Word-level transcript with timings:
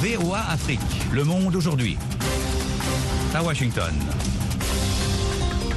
VOA 0.00 0.38
Afrique, 0.48 0.78
le 1.12 1.24
monde 1.24 1.56
aujourd'hui. 1.56 1.98
À 3.34 3.42
Washington. 3.42 3.92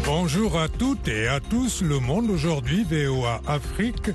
Bonjour 0.06 0.60
à 0.60 0.68
toutes 0.68 1.08
et 1.08 1.28
à 1.28 1.40
tous, 1.40 1.82
le 1.82 1.98
monde 1.98 2.30
aujourd'hui, 2.30 2.84
VOA 2.84 3.42
Afrique. 3.48 4.12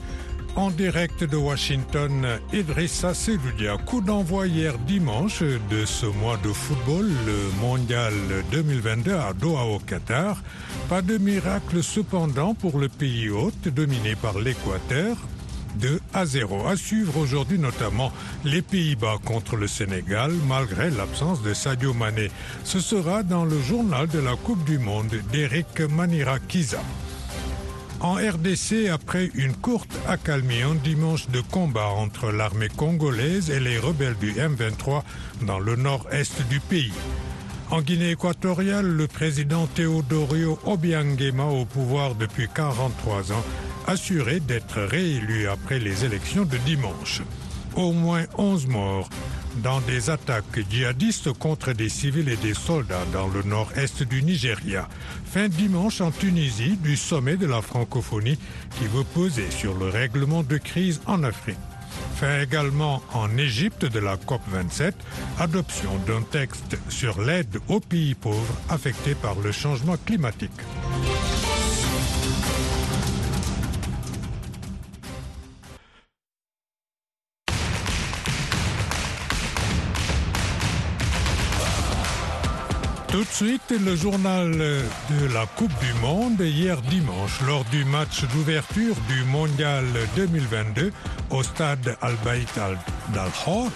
En 0.55 0.71
direct 0.71 1.25
de 1.25 1.37
Washington, 1.37 2.25
Idrissa 2.53 3.15
Seloudia, 3.15 3.79
coup 3.79 4.01
d'envoi 4.01 4.47
hier 4.47 4.79
dimanche 4.79 5.43
de 5.43 5.85
ce 5.85 6.07
mois 6.07 6.39
de 6.45 6.53
football, 6.53 7.11
le 7.27 7.61
mondial 7.61 8.15
2022 8.53 9.13
à 9.13 9.33
Doha 9.33 9.65
au 9.65 9.81
Qatar. 9.81 10.41
Pas 10.89 11.03
de 11.03 11.19
miracle 11.19 11.83
cependant 11.83 12.55
pour 12.55 12.79
le 12.79 12.89
pays 12.89 13.29
hôte 13.29 13.67
dominé 13.67 14.15
par 14.15 14.39
l'Équateur. 14.39 15.17
2 15.77 16.01
à 16.13 16.27
0. 16.27 16.67
À 16.67 16.77
suivre 16.77 17.17
aujourd'hui 17.19 17.59
notamment 17.59 18.13
les 18.45 18.63
Pays-Bas 18.63 19.19
contre 19.25 19.57
le 19.57 19.69
Sénégal 19.69 20.33
malgré 20.49 20.91
l'absence 20.91 21.43
de 21.43 21.55
Sadio 21.55 21.95
Mané. 21.95 22.31
Ce 22.65 22.81
sera 22.81 23.23
dans 23.23 23.45
le 23.45 23.61
journal 23.61 24.09
de 24.09 24.19
la 24.19 24.37
Coupe 24.37 24.65
du 24.65 24.79
Monde 24.79 25.15
d'Eric 25.33 25.81
Manirakiza. 25.81 26.81
En 28.01 28.15
RDC, 28.15 28.89
après 28.93 29.31
une 29.35 29.55
courte 29.55 29.97
accalmie 30.07 30.61
un 30.63 30.75
dimanche 30.75 31.29
de 31.31 31.41
combat 31.41 31.89
entre 31.89 32.31
l'armée 32.31 32.69
congolaise 32.69 33.51
et 33.51 33.59
les 33.59 33.79
rebelles 33.79 34.17
du 34.21 34.33
M23 34.33 35.03
dans 35.43 35.59
le 35.59 35.77
nord-est 35.77 36.47
du 36.49 36.61
pays. 36.61 36.93
En 37.71 37.81
Guinée 37.81 38.11
équatoriale, 38.13 38.87
le 38.87 39.09
président 39.09 39.67
Teodorio 39.67 40.59
Obiangema, 40.67 41.47
au 41.47 41.65
pouvoir 41.65 42.15
depuis 42.15 42.49
43 42.55 43.33
ans, 43.33 43.45
assuré 43.87 44.41
d'être 44.41 44.81
réélu 44.81 45.49
après 45.49 45.79
les 45.79 46.05
élections 46.05 46.45
de 46.45 46.57
dimanche. 46.59 47.23
Au 47.75 47.93
moins 47.93 48.25
11 48.39 48.67
morts 48.69 49.09
dans 49.63 49.81
des 49.81 50.11
attaques 50.11 50.61
djihadistes 50.71 51.33
contre 51.33 51.73
des 51.73 51.89
civils 51.89 52.29
et 52.29 52.37
des 52.37 52.55
soldats 52.55 53.05
dans 53.13 53.29
le 53.29 53.43
nord-est 53.43 54.03
du 54.03 54.23
Nigeria. 54.23 54.89
Fin 55.25 55.49
dimanche 55.49 56.01
en 56.01 56.11
Tunisie 56.11 56.77
du 56.77 56.97
sommet 56.97 57.37
de 57.37 57.47
la 57.47 57.63
francophonie 57.63 58.39
qui 58.79 58.87
veut 58.87 59.05
poser 59.05 59.51
sur 59.51 59.75
le 59.77 59.89
règlement 59.89 60.43
de 60.43 60.59
crise 60.59 61.01
en 61.07 61.23
Afrique. 61.23 61.59
Fin 62.17 62.41
également 62.41 63.03
en 63.13 63.37
Égypte 63.37 63.85
de 63.85 63.99
la 63.99 64.17
COP27, 64.17 64.93
adoption 65.39 65.91
d'un 66.07 66.23
texte 66.23 66.77
sur 66.89 67.21
l'aide 67.21 67.59
aux 67.69 67.81
pays 67.81 68.15
pauvres 68.15 68.57
affectés 68.69 69.15
par 69.15 69.35
le 69.37 69.53
changement 69.53 69.97
climatique. 70.05 70.51
Tout 83.17 83.25
de 83.25 83.29
suite, 83.29 83.73
le 83.83 83.97
journal 83.97 84.53
de 84.53 85.33
la 85.33 85.47
Coupe 85.47 85.73
du 85.81 85.91
Monde 86.03 86.39
hier 86.39 86.83
dimanche 86.83 87.41
lors 87.47 87.65
du 87.65 87.83
match 87.87 88.25
d'ouverture 88.35 88.95
du 89.09 89.25
Mondial 89.25 89.87
2022 90.17 90.93
au 91.31 91.43
stade 91.43 91.97
Al-Baït 92.03 92.51
Al-Dalhor. 92.59 93.71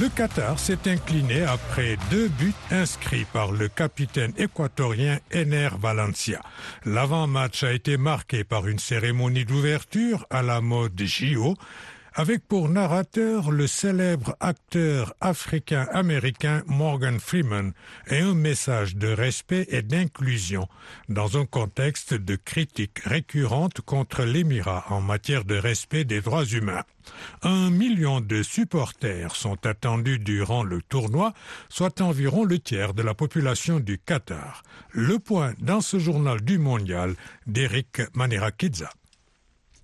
Le 0.00 0.08
Qatar 0.08 0.58
s'est 0.58 0.90
incliné 0.90 1.44
après 1.44 1.98
deux 2.10 2.26
buts 2.30 2.52
inscrits 2.72 3.26
par 3.32 3.52
le 3.52 3.68
capitaine 3.68 4.32
équatorien 4.36 5.20
Ener 5.32 5.68
Valencia. 5.80 6.40
L'avant-match 6.84 7.62
a 7.62 7.72
été 7.72 7.96
marqué 7.96 8.42
par 8.42 8.66
une 8.66 8.80
cérémonie 8.80 9.44
d'ouverture 9.44 10.26
à 10.30 10.42
la 10.42 10.60
mode 10.60 11.00
JO 11.00 11.54
avec 12.20 12.46
pour 12.46 12.68
narrateur 12.68 13.50
le 13.50 13.66
célèbre 13.66 14.36
acteur 14.40 15.14
africain-américain 15.22 16.62
Morgan 16.66 17.18
Freeman 17.18 17.72
et 18.08 18.18
un 18.18 18.34
message 18.34 18.96
de 18.96 19.08
respect 19.08 19.64
et 19.70 19.80
d'inclusion 19.80 20.68
dans 21.08 21.38
un 21.38 21.46
contexte 21.46 22.12
de 22.12 22.36
critiques 22.36 22.98
récurrentes 23.06 23.80
contre 23.80 24.24
l'Émirat 24.24 24.84
en 24.90 25.00
matière 25.00 25.46
de 25.46 25.54
respect 25.54 26.04
des 26.04 26.20
droits 26.20 26.44
humains. 26.44 26.84
Un 27.40 27.70
million 27.70 28.20
de 28.20 28.42
supporters 28.42 29.34
sont 29.34 29.66
attendus 29.66 30.18
durant 30.18 30.62
le 30.62 30.82
tournoi, 30.82 31.32
soit 31.70 32.02
environ 32.02 32.44
le 32.44 32.58
tiers 32.58 32.92
de 32.92 33.02
la 33.02 33.14
population 33.14 33.80
du 33.80 33.96
Qatar. 33.96 34.62
Le 34.90 35.18
point 35.18 35.54
dans 35.58 35.80
ce 35.80 35.98
journal 35.98 36.42
du 36.42 36.58
mondial 36.58 37.14
d'Eric 37.46 38.02
Manirakidza. 38.14 38.90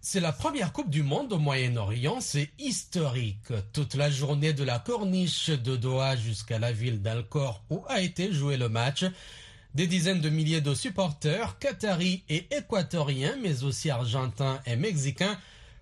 C'est 0.08 0.20
la 0.20 0.30
première 0.30 0.72
Coupe 0.72 0.88
du 0.88 1.02
Monde 1.02 1.32
au 1.32 1.40
Moyen-Orient, 1.40 2.20
c'est 2.20 2.50
historique. 2.60 3.52
Toute 3.72 3.96
la 3.96 4.08
journée 4.08 4.52
de 4.52 4.62
la 4.62 4.78
corniche 4.78 5.50
de 5.50 5.74
Doha 5.74 6.14
jusqu'à 6.14 6.60
la 6.60 6.70
ville 6.70 7.02
d'Alcor 7.02 7.64
où 7.70 7.82
a 7.88 8.00
été 8.00 8.32
joué 8.32 8.56
le 8.56 8.68
match. 8.68 9.04
Des 9.74 9.88
dizaines 9.88 10.20
de 10.20 10.28
milliers 10.28 10.60
de 10.60 10.74
supporters, 10.74 11.58
qataris 11.58 12.22
et 12.28 12.46
équatoriens, 12.56 13.34
mais 13.42 13.64
aussi 13.64 13.90
argentins 13.90 14.60
et 14.64 14.76
mexicains, 14.76 15.40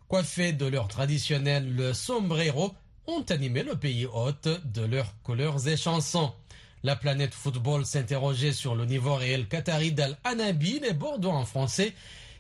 coiffés 0.08 0.54
de 0.54 0.64
leur 0.64 0.88
traditionnel 0.88 1.94
sombrero, 1.94 2.74
ont 3.06 3.26
animé 3.28 3.62
le 3.62 3.76
pays 3.76 4.06
hôte 4.06 4.48
de 4.64 4.86
leurs 4.86 5.20
couleurs 5.22 5.68
et 5.68 5.76
chansons. 5.76 6.32
La 6.82 6.96
planète 6.96 7.34
football 7.34 7.84
s'interrogeait 7.84 8.52
sur 8.52 8.74
le 8.74 8.86
niveau 8.86 9.16
réel 9.16 9.48
qatari 9.48 9.92
d'Al-Anabi, 9.92 10.80
les 10.80 10.94
Bordeaux 10.94 11.30
en 11.30 11.44
français, 11.44 11.92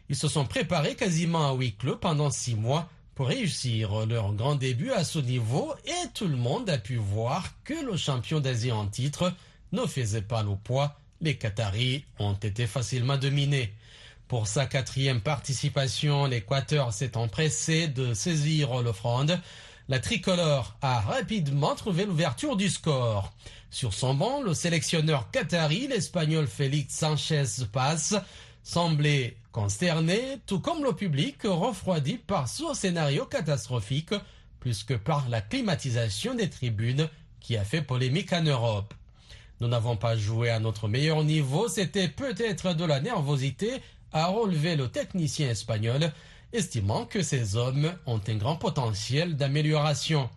ils 0.08 0.16
se 0.16 0.28
sont 0.28 0.44
préparés 0.44 0.96
quasiment 0.96 1.50
à 1.50 1.54
huis 1.54 1.74
clos 1.74 1.96
pendant 1.96 2.30
six 2.30 2.54
mois 2.54 2.88
pour 3.14 3.28
réussir 3.28 4.06
leur 4.06 4.32
grand 4.32 4.56
début 4.56 4.90
à 4.90 5.04
ce 5.04 5.18
niveau 5.18 5.74
et 5.86 6.08
tout 6.14 6.26
le 6.26 6.36
monde 6.36 6.68
a 6.68 6.78
pu 6.78 6.96
voir 6.96 7.48
que 7.64 7.74
le 7.74 7.96
champion 7.96 8.40
d'Asie 8.40 8.72
en 8.72 8.86
titre 8.86 9.32
ne 9.72 9.86
faisait 9.86 10.22
pas 10.22 10.42
le 10.42 10.56
poids. 10.56 10.98
Les 11.20 11.36
Qataris 11.36 12.04
ont 12.18 12.34
été 12.34 12.66
facilement 12.66 13.16
dominés. 13.16 13.72
Pour 14.28 14.48
sa 14.48 14.66
quatrième 14.66 15.20
participation, 15.20 16.26
l'Équateur 16.26 16.92
s'est 16.92 17.16
empressé 17.16 17.88
de 17.88 18.14
saisir 18.14 18.82
le 18.82 18.92
fronde. 18.92 19.38
La 19.88 20.00
tricolore 20.00 20.76
a 20.80 21.00
rapidement 21.00 21.74
trouvé 21.74 22.06
l'ouverture 22.06 22.56
du 22.56 22.68
score. 22.68 23.32
Sur 23.70 23.92
son 23.92 24.14
banc, 24.14 24.42
le 24.42 24.54
sélectionneur 24.54 25.30
qatari, 25.30 25.88
l'Espagnol 25.88 26.46
Félix 26.46 26.94
Sanchez 26.94 27.44
passe, 27.70 28.14
semblait 28.62 29.36
consterné, 29.54 30.40
tout 30.46 30.58
comme 30.58 30.82
le 30.82 30.94
public 30.94 31.44
refroidi 31.44 32.18
par 32.18 32.48
ce 32.48 32.74
scénario 32.74 33.24
catastrophique, 33.24 34.12
plus 34.58 34.82
que 34.82 34.94
par 34.94 35.28
la 35.28 35.40
climatisation 35.40 36.34
des 36.34 36.50
tribunes 36.50 37.08
qui 37.38 37.56
a 37.56 37.62
fait 37.62 37.80
polémique 37.80 38.32
en 38.32 38.42
Europe. 38.42 38.92
Nous 39.60 39.68
n'avons 39.68 39.96
pas 39.96 40.16
joué 40.16 40.50
à 40.50 40.58
notre 40.58 40.88
meilleur 40.88 41.22
niveau, 41.22 41.68
c'était 41.68 42.08
peut-être 42.08 42.74
de 42.74 42.84
la 42.84 42.98
nervosité, 42.98 43.74
à 44.12 44.26
relever 44.26 44.74
le 44.74 44.88
technicien 44.88 45.50
espagnol, 45.50 46.10
estimant 46.52 47.04
que 47.04 47.22
ces 47.22 47.54
hommes 47.54 47.94
ont 48.06 48.20
un 48.26 48.34
grand 48.34 48.56
potentiel 48.56 49.36
d'amélioration. 49.36 50.28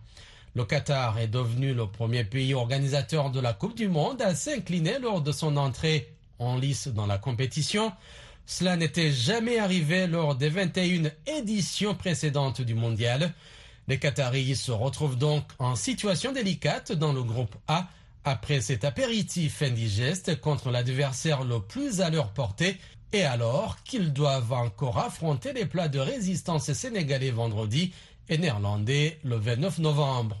Le 0.54 0.64
Qatar 0.64 1.18
est 1.18 1.26
devenu 1.26 1.74
le 1.74 1.88
premier 1.88 2.22
pays 2.22 2.54
organisateur 2.54 3.30
de 3.32 3.40
la 3.40 3.52
Coupe 3.52 3.76
du 3.76 3.88
Monde 3.88 4.22
à 4.22 4.36
s'incliner 4.36 5.00
lors 5.00 5.22
de 5.22 5.32
son 5.32 5.56
entrée 5.56 6.14
en 6.38 6.56
lice 6.56 6.86
dans 6.86 7.06
la 7.06 7.18
compétition. 7.18 7.92
Cela 8.50 8.78
n'était 8.78 9.12
jamais 9.12 9.58
arrivé 9.58 10.06
lors 10.06 10.34
des 10.34 10.48
21 10.48 11.10
éditions 11.26 11.94
précédentes 11.94 12.62
du 12.62 12.74
mondial. 12.74 13.34
Les 13.88 13.98
Qataris 13.98 14.56
se 14.56 14.72
retrouvent 14.72 15.18
donc 15.18 15.44
en 15.58 15.76
situation 15.76 16.32
délicate 16.32 16.92
dans 16.92 17.12
le 17.12 17.22
groupe 17.22 17.54
A 17.68 17.88
après 18.24 18.62
cet 18.62 18.86
apéritif 18.86 19.60
indigeste 19.60 20.40
contre 20.40 20.70
l'adversaire 20.70 21.44
le 21.44 21.60
plus 21.60 22.00
à 22.00 22.08
leur 22.08 22.32
portée 22.32 22.78
et 23.12 23.22
alors 23.22 23.82
qu'ils 23.82 24.14
doivent 24.14 24.54
encore 24.54 24.96
affronter 24.98 25.52
les 25.52 25.66
plats 25.66 25.88
de 25.88 25.98
résistance 25.98 26.72
sénégalais 26.72 27.30
vendredi 27.30 27.92
et 28.30 28.38
néerlandais 28.38 29.18
le 29.24 29.36
29 29.36 29.78
novembre. 29.80 30.38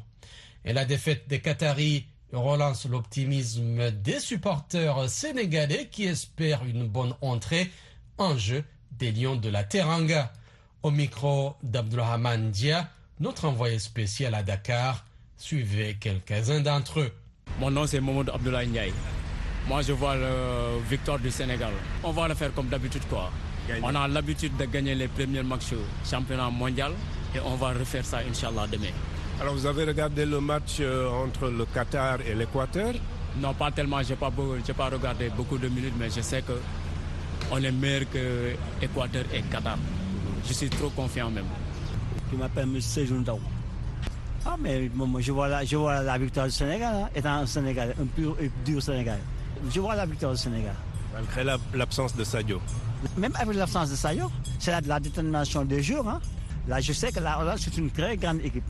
Et 0.64 0.72
la 0.72 0.86
défaite 0.86 1.28
des 1.28 1.40
Qataris 1.40 2.06
relance 2.32 2.86
l'optimisme 2.86 3.90
des 3.90 4.18
supporters 4.18 5.10
sénégalais 5.10 5.88
qui 5.90 6.04
espèrent 6.04 6.64
une 6.64 6.88
bonne 6.88 7.14
entrée 7.20 7.70
en 8.18 8.36
jeu 8.36 8.64
des 8.98 9.12
Lions 9.12 9.36
de 9.36 9.48
la 9.48 9.64
Teranga. 9.64 10.32
Au 10.82 10.90
micro 10.92 11.56
d'Abdulrahman 11.62 12.50
Dia, 12.50 12.88
notre 13.18 13.46
envoyé 13.46 13.78
spécial 13.80 14.34
à 14.34 14.44
Dakar, 14.44 15.04
suivait 15.36 15.96
quelques-uns 15.98 16.60
d'entre 16.60 17.00
eux. 17.00 17.12
Mon 17.58 17.70
nom 17.70 17.86
c'est 17.86 18.00
Mohamed 18.00 18.30
Abdoulaye 18.30 18.68
Ndiaye. 18.68 18.92
Moi 19.66 19.82
je 19.82 19.92
vois 19.92 20.14
la 20.16 20.28
victoire 20.88 21.18
du 21.18 21.30
Sénégal. 21.30 21.72
On 22.04 22.12
va 22.12 22.28
le 22.28 22.34
faire 22.34 22.54
comme 22.54 22.68
d'habitude 22.68 23.02
quoi. 23.08 23.30
On 23.82 23.94
a 23.94 24.06
l'habitude 24.06 24.56
de 24.56 24.64
gagner 24.66 24.94
les 24.94 25.08
premiers 25.08 25.42
matchs 25.42 25.74
championnat 26.08 26.48
mondial 26.48 26.92
et 27.34 27.40
on 27.40 27.56
va 27.56 27.68
refaire 27.72 28.04
ça 28.04 28.18
Inch'Allah 28.18 28.66
demain. 28.70 28.92
Alors 29.40 29.54
vous 29.54 29.66
avez 29.66 29.84
regardé 29.84 30.24
le 30.24 30.40
match 30.40 30.80
entre 30.80 31.48
le 31.48 31.66
Qatar 31.66 32.20
et 32.20 32.34
l'Équateur? 32.34 32.94
Non 33.36 33.52
pas 33.52 33.70
tellement, 33.72 34.02
je 34.02 34.10
n'ai 34.10 34.16
pas, 34.16 34.30
pas 34.30 34.88
regardé 34.90 35.28
beaucoup 35.30 35.58
de 35.58 35.68
minutes 35.68 35.94
mais 35.98 36.08
je 36.08 36.20
sais 36.20 36.42
que 36.42 36.52
on 37.50 37.62
est 37.62 37.72
meilleur 37.72 38.02
que 38.10 38.52
Équateur 38.82 39.24
et 39.32 39.42
Qatar. 39.42 39.78
Je 40.46 40.52
suis 40.52 40.68
trop 40.68 40.90
confiant 40.90 41.30
même. 41.30 41.44
Je 42.30 42.36
m'appelle 42.36 42.64
M. 42.64 42.80
Sejoundao. 42.80 43.40
Ah, 44.46 44.56
mais 44.58 44.90
je, 45.20 45.32
vois 45.32 45.48
la, 45.48 45.64
je 45.64 45.76
vois 45.76 46.02
la 46.02 46.16
victoire 46.16 46.46
du 46.46 46.52
Sénégal, 46.52 46.94
hein, 46.94 47.08
étant 47.14 47.32
un 47.34 47.46
Sénégal, 47.46 47.94
un 48.00 48.06
pur 48.06 48.36
et 48.40 48.50
dur 48.64 48.82
Sénégal. 48.82 49.18
Je 49.70 49.80
vois 49.80 49.94
la 49.94 50.06
victoire 50.06 50.32
du 50.32 50.38
Sénégal. 50.38 50.74
Malgré 51.12 51.44
l'absence 51.74 52.14
de 52.14 52.24
Sadio 52.24 52.60
Même 53.16 53.32
avec 53.36 53.56
l'absence 53.56 53.90
de 53.90 53.96
Sadio, 53.96 54.30
c'est 54.58 54.70
la, 54.70 54.80
la, 54.80 55.00
détermination 55.00 55.64
des 55.64 55.82
joueurs. 55.82 56.08
Hein. 56.08 56.20
Là, 56.68 56.80
je 56.80 56.92
sais 56.92 57.10
que 57.10 57.20
là, 57.20 57.54
c'est 57.58 57.76
une 57.76 57.90
très 57.90 58.16
grande 58.16 58.40
équipe. 58.44 58.64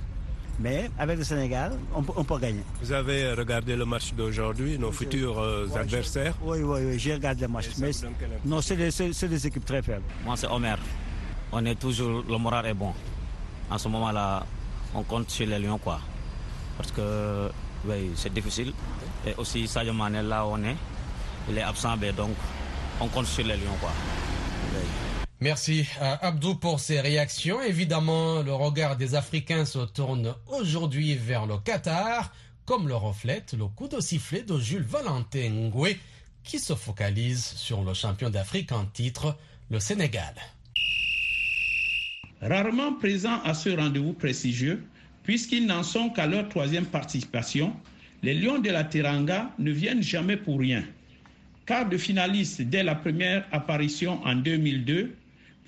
Mais 0.60 0.90
avec 0.98 1.18
le 1.18 1.24
Sénégal, 1.24 1.72
on, 1.94 2.02
on 2.16 2.24
peut 2.24 2.38
gagner. 2.38 2.62
Vous 2.82 2.92
avez 2.92 3.32
regardé 3.32 3.76
le 3.76 3.84
match 3.84 4.12
d'aujourd'hui, 4.12 4.76
nos 4.78 4.90
futurs 4.90 5.38
euh, 5.38 5.68
adversaires 5.76 6.34
Oui, 6.42 6.58
oui, 6.62 6.80
oui, 6.84 6.98
j'ai 6.98 7.14
regardé 7.14 7.42
le 7.42 7.48
match. 7.48 7.68
Mais, 7.78 7.90
non, 8.44 8.60
c'est 8.60 8.76
des, 8.76 8.90
des, 9.28 9.46
équipes 9.46 9.64
très 9.64 9.82
faibles. 9.82 10.02
Moi, 10.24 10.36
c'est 10.36 10.48
Omer. 10.48 10.78
On 11.52 11.64
est 11.64 11.76
toujours, 11.76 12.24
le 12.28 12.38
moral 12.38 12.66
est 12.66 12.74
bon. 12.74 12.92
En 13.70 13.78
ce 13.78 13.88
moment-là, 13.88 14.44
on 14.94 15.02
compte 15.04 15.30
sur 15.30 15.46
les 15.46 15.58
Lions, 15.60 15.78
quoi. 15.78 16.00
Parce 16.76 16.90
que, 16.90 17.48
oui, 17.86 18.10
c'est 18.16 18.32
difficile. 18.32 18.72
Et 19.26 19.34
aussi, 19.38 19.68
Sadio 19.68 19.92
Mane, 19.92 20.22
là 20.28 20.44
où 20.44 20.50
on 20.52 20.64
est, 20.64 20.76
il 21.48 21.56
est 21.58 21.62
absent, 21.62 21.96
donc 22.16 22.30
on 23.00 23.06
compte 23.06 23.26
sur 23.26 23.44
les 23.46 23.56
Lions, 23.56 23.76
quoi. 23.80 23.90
Merci 25.40 25.86
à 26.00 26.26
Abdou 26.26 26.56
pour 26.56 26.80
ses 26.80 27.00
réactions. 27.00 27.62
Évidemment, 27.62 28.42
le 28.42 28.52
regard 28.52 28.96
des 28.96 29.14
Africains 29.14 29.64
se 29.64 29.78
tourne 29.86 30.34
aujourd'hui 30.48 31.14
vers 31.14 31.46
le 31.46 31.58
Qatar, 31.58 32.32
comme 32.66 32.88
le 32.88 32.96
reflète 32.96 33.52
le 33.52 33.66
coup 33.68 33.86
de 33.86 34.00
sifflet 34.00 34.42
de 34.42 34.58
Jules 34.58 34.82
Valentin 34.82 35.48
Ngoué, 35.48 35.96
qui 36.42 36.58
se 36.58 36.74
focalise 36.74 37.44
sur 37.54 37.84
le 37.84 37.94
champion 37.94 38.30
d'Afrique 38.30 38.72
en 38.72 38.84
titre, 38.86 39.36
le 39.70 39.78
Sénégal. 39.78 40.34
Rarement 42.42 42.94
présents 42.94 43.40
à 43.44 43.54
ce 43.54 43.68
rendez-vous 43.68 44.14
prestigieux, 44.14 44.84
puisqu'ils 45.22 45.66
n'en 45.66 45.84
sont 45.84 46.10
qu'à 46.10 46.26
leur 46.26 46.48
troisième 46.48 46.86
participation, 46.86 47.76
les 48.24 48.34
Lions 48.34 48.58
de 48.58 48.70
la 48.70 48.82
Teranga 48.82 49.52
ne 49.60 49.70
viennent 49.70 50.02
jamais 50.02 50.36
pour 50.36 50.58
rien. 50.58 50.82
Quart 51.64 51.88
de 51.88 51.96
finaliste 51.96 52.62
dès 52.62 52.82
la 52.82 52.96
première 52.96 53.46
apparition 53.52 54.20
en 54.24 54.34
2002, 54.34 55.14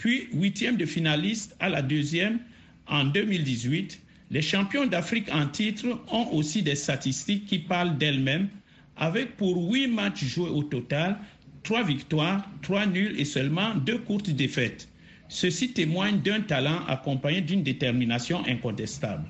puis 0.00 0.28
huitième 0.32 0.78
de 0.78 0.86
finaliste 0.86 1.54
à 1.60 1.68
la 1.68 1.82
deuxième 1.82 2.38
en 2.86 3.04
2018, 3.04 4.00
les 4.30 4.40
champions 4.40 4.86
d'Afrique 4.86 5.28
en 5.30 5.46
titre 5.46 5.84
ont 6.10 6.26
aussi 6.32 6.62
des 6.62 6.74
statistiques 6.74 7.44
qui 7.44 7.58
parlent 7.58 7.98
d'elles-mêmes, 7.98 8.48
avec 8.96 9.36
pour 9.36 9.70
huit 9.70 9.88
matchs 9.88 10.24
joués 10.24 10.48
au 10.48 10.62
total, 10.62 11.18
trois 11.62 11.82
victoires, 11.82 12.48
trois 12.62 12.86
nuls 12.86 13.14
et 13.20 13.26
seulement 13.26 13.74
deux 13.74 13.98
courtes 13.98 14.30
défaites. 14.30 14.88
Ceci 15.28 15.74
témoigne 15.74 16.22
d'un 16.22 16.40
talent 16.40 16.80
accompagné 16.88 17.42
d'une 17.42 17.62
détermination 17.62 18.42
incontestable. 18.46 19.24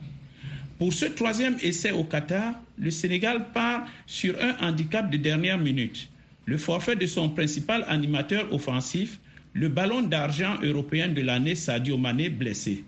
Pour 0.78 0.92
ce 0.92 1.06
troisième 1.06 1.56
essai 1.62 1.90
au 1.90 2.04
Qatar, 2.04 2.54
le 2.78 2.92
Sénégal 2.92 3.50
part 3.52 3.86
sur 4.06 4.36
un 4.40 4.54
handicap 4.64 5.10
de 5.10 5.16
dernière 5.16 5.58
minute. 5.58 6.08
Le 6.44 6.58
forfait 6.58 6.94
de 6.94 7.06
son 7.06 7.28
principal 7.28 7.84
animateur 7.88 8.52
offensif, 8.54 9.18
le 9.52 9.68
ballon 9.68 10.02
d'argent 10.02 10.56
européen 10.62 11.08
de 11.08 11.22
l'année 11.22 11.54
Sadio 11.54 11.96
Mané 11.98 12.28
blessé. 12.28 12.84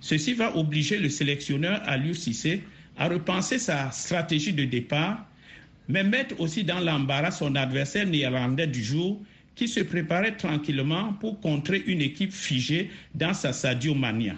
Ceci 0.00 0.32
va 0.32 0.56
obliger 0.56 0.98
le 0.98 1.10
sélectionneur 1.10 1.80
Aliou 1.84 2.14
Cissé 2.14 2.62
à 2.96 3.08
repenser 3.08 3.58
sa 3.58 3.90
stratégie 3.90 4.52
de 4.52 4.64
départ, 4.64 5.26
mais 5.88 6.04
mettre 6.04 6.40
aussi 6.40 6.64
dans 6.64 6.80
l'embarras 6.80 7.30
son 7.32 7.54
adversaire 7.54 8.06
néerlandais 8.06 8.66
du 8.66 8.82
jour 8.82 9.20
qui 9.54 9.68
se 9.68 9.80
préparait 9.80 10.36
tranquillement 10.36 11.12
pour 11.14 11.40
contrer 11.40 11.82
une 11.86 12.00
équipe 12.00 12.32
figée 12.32 12.90
dans 13.14 13.34
sa 13.34 13.52
Sadio 13.52 13.94
Mania. 13.94 14.34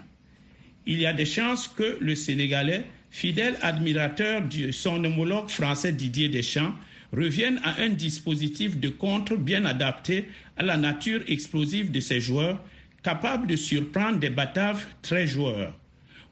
Il 0.86 0.98
y 1.00 1.06
a 1.06 1.12
des 1.12 1.26
chances 1.26 1.68
que 1.68 1.96
le 2.00 2.16
Sénégalais, 2.16 2.84
fidèle 3.10 3.56
admirateur 3.62 4.42
de 4.42 4.72
son 4.72 5.04
homologue 5.04 5.48
français 5.48 5.92
Didier 5.92 6.28
Deschamps, 6.28 6.74
reviennent 7.12 7.60
à 7.62 7.80
un 7.80 7.90
dispositif 7.90 8.78
de 8.78 8.88
contre 8.88 9.36
bien 9.36 9.64
adapté 9.64 10.28
à 10.56 10.62
la 10.62 10.76
nature 10.76 11.22
explosive 11.26 11.90
de 11.90 12.00
ces 12.00 12.20
joueurs, 12.20 12.62
capable 13.02 13.46
de 13.46 13.56
surprendre 13.56 14.18
des 14.18 14.30
bataves 14.30 14.86
très 15.02 15.26
joueurs, 15.26 15.78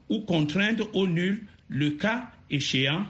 ou 0.09 0.21
contraindre 0.21 0.89
au 0.93 1.07
nul 1.07 1.45
le 1.69 1.91
cas 1.91 2.29
échéant 2.49 3.05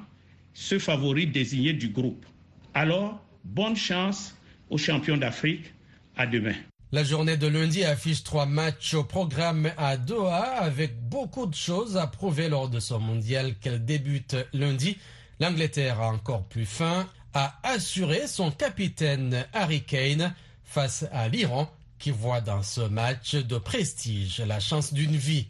ce 0.53 0.79
favori 0.79 1.27
désigné 1.27 1.73
du 1.73 1.89
groupe. 1.89 2.25
Alors, 2.73 3.23
bonne 3.43 3.75
chance 3.75 4.35
aux 4.69 4.77
champions 4.77 5.17
d'Afrique. 5.17 5.73
À 6.17 6.27
demain. 6.27 6.53
La 6.91 7.05
journée 7.05 7.37
de 7.37 7.47
lundi 7.47 7.85
affiche 7.85 8.21
trois 8.21 8.45
matchs 8.45 8.95
au 8.95 9.05
programme 9.05 9.71
à 9.77 9.95
Doha 9.95 10.41
avec 10.59 10.99
beaucoup 11.07 11.45
de 11.45 11.55
choses 11.55 11.95
à 11.95 12.05
prouver 12.05 12.49
lors 12.49 12.67
de 12.67 12.81
ce 12.81 12.93
mondial 12.95 13.55
qu'elle 13.61 13.85
débute 13.85 14.35
lundi. 14.51 14.97
L'Angleterre 15.39 16.01
a 16.01 16.09
encore 16.09 16.43
plus 16.43 16.65
faim 16.65 17.07
a 17.33 17.59
assuré 17.63 18.27
son 18.27 18.51
capitaine 18.51 19.45
Harry 19.53 19.83
Kane 19.83 20.33
face 20.65 21.05
à 21.11 21.27
l'Iran 21.27 21.71
qui 21.99 22.11
voit 22.11 22.41
dans 22.41 22.63
ce 22.63 22.81
match 22.81 23.35
de 23.35 23.57
prestige 23.57 24.41
la 24.41 24.59
chance 24.59 24.93
d'une 24.93 25.15
vie. 25.15 25.47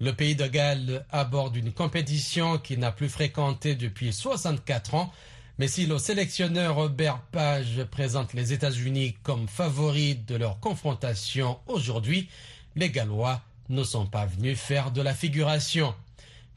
Le 0.00 0.12
pays 0.12 0.36
de 0.36 0.46
Galles 0.46 1.04
aborde 1.10 1.56
une 1.56 1.72
compétition 1.72 2.58
qu'il 2.58 2.78
n'a 2.78 2.92
plus 2.92 3.08
fréquentée 3.08 3.74
depuis 3.74 4.12
64 4.12 4.94
ans, 4.94 5.12
mais 5.58 5.66
si 5.66 5.86
le 5.86 5.98
sélectionneur 5.98 6.76
Robert 6.76 7.20
Page 7.32 7.82
présente 7.90 8.32
les 8.32 8.52
États-Unis 8.52 9.16
comme 9.24 9.48
favoris 9.48 10.16
de 10.24 10.36
leur 10.36 10.60
confrontation 10.60 11.58
aujourd'hui, 11.66 12.28
les 12.76 12.90
Gallois 12.90 13.42
ne 13.68 13.82
sont 13.82 14.06
pas 14.06 14.24
venus 14.24 14.56
faire 14.56 14.92
de 14.92 15.02
la 15.02 15.14
figuration. 15.14 15.94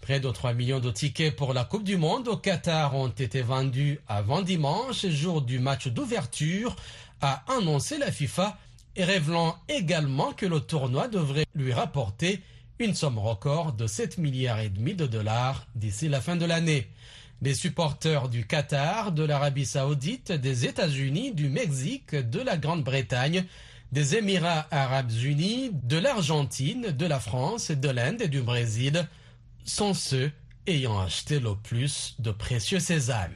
Près 0.01 0.19
de 0.19 0.30
3 0.30 0.53
millions 0.53 0.80
de 0.80 0.89
tickets 0.89 1.36
pour 1.36 1.53
la 1.53 1.63
Coupe 1.63 1.83
du 1.83 1.95
Monde 1.95 2.27
au 2.27 2.36
Qatar 2.36 2.95
ont 2.95 3.07
été 3.07 3.44
vendus 3.44 4.00
avant 4.07 4.42
dimanche, 4.42 5.06
jour 5.06 5.44
du 5.44 5.59
match 5.59 5.89
d'ouverture, 5.89 6.75
a 7.21 7.44
annoncé 7.48 8.00
la 8.00 8.12
FIFA 8.12 8.57
et 8.95 9.03
révélant 9.03 9.56
également 9.69 10.33
que 10.33 10.48
le 10.48 10.59
tournoi 10.59 11.07
devrait 11.07 11.45
lui 11.53 11.71
rapporter 11.71 12.42
une 12.80 12.95
somme 12.95 13.19
record 13.19 13.74
de 13.74 13.86
7 13.86 14.18
milliards 14.18 14.59
et 14.59 14.69
demi 14.69 14.95
de 14.95 15.06
dollars 15.06 15.68
d'ici 15.75 16.09
la 16.09 16.19
fin 16.19 16.36
de 16.36 16.45
l'année. 16.45 16.88
Les 17.44 17.53
supporters 17.53 18.27
du 18.27 18.48
Qatar, 18.48 19.12
de 19.12 19.24
l'Arabie 19.24 19.68
saoudite, 19.68 20.31
des 20.31 20.65
États-Unis, 20.65 21.31
du 21.31 21.48
Mexique, 21.48 22.15
de 22.15 22.39
la 22.39 22.57
Grande-Bretagne, 22.57 23.45
des 23.92 24.15
Émirats 24.15 24.68
arabes 24.71 25.12
unis, 25.24 25.69
de 25.83 25.98
l'Argentine, 25.98 26.88
de 26.92 27.06
la 27.06 27.19
France, 27.19 27.69
de 27.69 27.89
l'Inde 27.89 28.24
et 28.24 28.30
du 28.30 28.42
Brésil 28.42 29.07
sont 29.65 29.93
ceux 29.93 30.31
ayant 30.67 31.00
acheté 31.00 31.39
le 31.39 31.55
plus 31.55 32.15
de 32.19 32.31
précieux 32.31 32.79
sésames. 32.79 33.36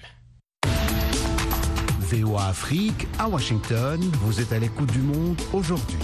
VOA 1.99 2.47
Afrique 2.47 3.07
à 3.17 3.27
Washington, 3.27 3.99
vous 4.21 4.39
êtes 4.39 4.53
à 4.53 4.59
l'écoute 4.59 4.91
du 4.91 4.99
monde 4.99 5.41
aujourd'hui. 5.53 5.97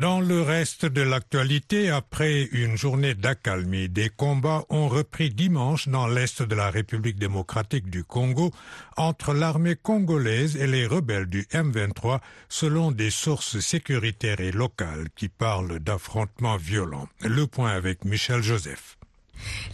Dans 0.00 0.20
le 0.20 0.42
reste 0.42 0.86
de 0.86 1.00
l'actualité, 1.00 1.90
après 1.90 2.44
une 2.52 2.76
journée 2.76 3.14
d'accalmie, 3.14 3.88
des 3.88 4.10
combats 4.10 4.64
ont 4.68 4.86
repris 4.86 5.30
dimanche 5.30 5.88
dans 5.88 6.06
l'est 6.06 6.40
de 6.40 6.54
la 6.54 6.70
République 6.70 7.18
démocratique 7.18 7.90
du 7.90 8.04
Congo 8.04 8.52
entre 8.96 9.34
l'armée 9.34 9.74
congolaise 9.74 10.56
et 10.56 10.68
les 10.68 10.86
rebelles 10.86 11.26
du 11.26 11.42
M23, 11.52 12.20
selon 12.48 12.92
des 12.92 13.10
sources 13.10 13.58
sécuritaires 13.58 14.40
et 14.40 14.52
locales 14.52 15.08
qui 15.16 15.28
parlent 15.28 15.80
d'affrontements 15.80 16.58
violents. 16.58 17.08
Le 17.24 17.48
point 17.48 17.72
avec 17.72 18.04
Michel 18.04 18.40
Joseph. 18.40 18.98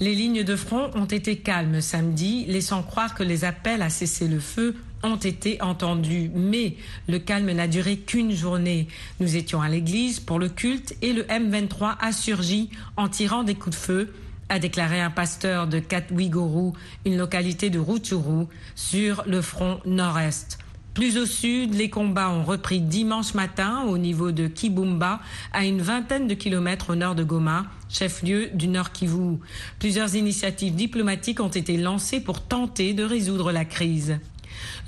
Les 0.00 0.14
lignes 0.14 0.44
de 0.44 0.56
front 0.56 0.90
ont 0.94 1.04
été 1.04 1.38
calmes 1.38 1.82
samedi, 1.82 2.46
laissant 2.46 2.82
croire 2.82 3.14
que 3.14 3.22
les 3.22 3.44
appels 3.44 3.82
à 3.82 3.90
cesser 3.90 4.28
le 4.28 4.40
feu 4.40 4.74
ont 5.04 5.16
été 5.16 5.62
entendus. 5.62 6.30
Mais 6.34 6.76
le 7.08 7.18
calme 7.18 7.52
n'a 7.52 7.68
duré 7.68 7.98
qu'une 7.98 8.32
journée. 8.32 8.88
Nous 9.20 9.36
étions 9.36 9.62
à 9.62 9.68
l'église 9.68 10.18
pour 10.18 10.38
le 10.38 10.48
culte 10.48 10.96
et 11.02 11.12
le 11.12 11.22
M23 11.24 11.96
a 12.00 12.12
surgi 12.12 12.70
en 12.96 13.08
tirant 13.08 13.44
des 13.44 13.54
coups 13.54 13.76
de 13.76 13.80
feu 13.80 14.14
a 14.48 14.58
déclaré 14.58 15.00
un 15.00 15.10
pasteur 15.10 15.66
de 15.66 15.78
Katwigoro, 15.78 16.74
une 17.06 17.16
localité 17.16 17.70
de 17.70 17.78
Rutshuru, 17.78 18.46
sur 18.74 19.24
le 19.26 19.40
front 19.40 19.80
nord-est. 19.86 20.58
Plus 20.92 21.18
au 21.18 21.26
sud, 21.26 21.74
les 21.74 21.90
combats 21.90 22.30
ont 22.30 22.44
repris 22.44 22.80
dimanche 22.80 23.34
matin 23.34 23.82
au 23.88 23.98
niveau 23.98 24.30
de 24.30 24.46
Kibumba, 24.46 25.20
à 25.52 25.64
une 25.64 25.82
vingtaine 25.82 26.28
de 26.28 26.34
kilomètres 26.34 26.90
au 26.90 26.94
nord 26.94 27.16
de 27.16 27.24
Goma, 27.24 27.64
chef-lieu 27.88 28.50
du 28.54 28.68
Nord 28.68 28.92
Kivu. 28.92 29.38
Plusieurs 29.80 30.14
initiatives 30.14 30.76
diplomatiques 30.76 31.40
ont 31.40 31.48
été 31.48 31.76
lancées 31.76 32.20
pour 32.20 32.42
tenter 32.42 32.94
de 32.94 33.02
résoudre 33.02 33.50
la 33.50 33.64
crise. 33.64 34.20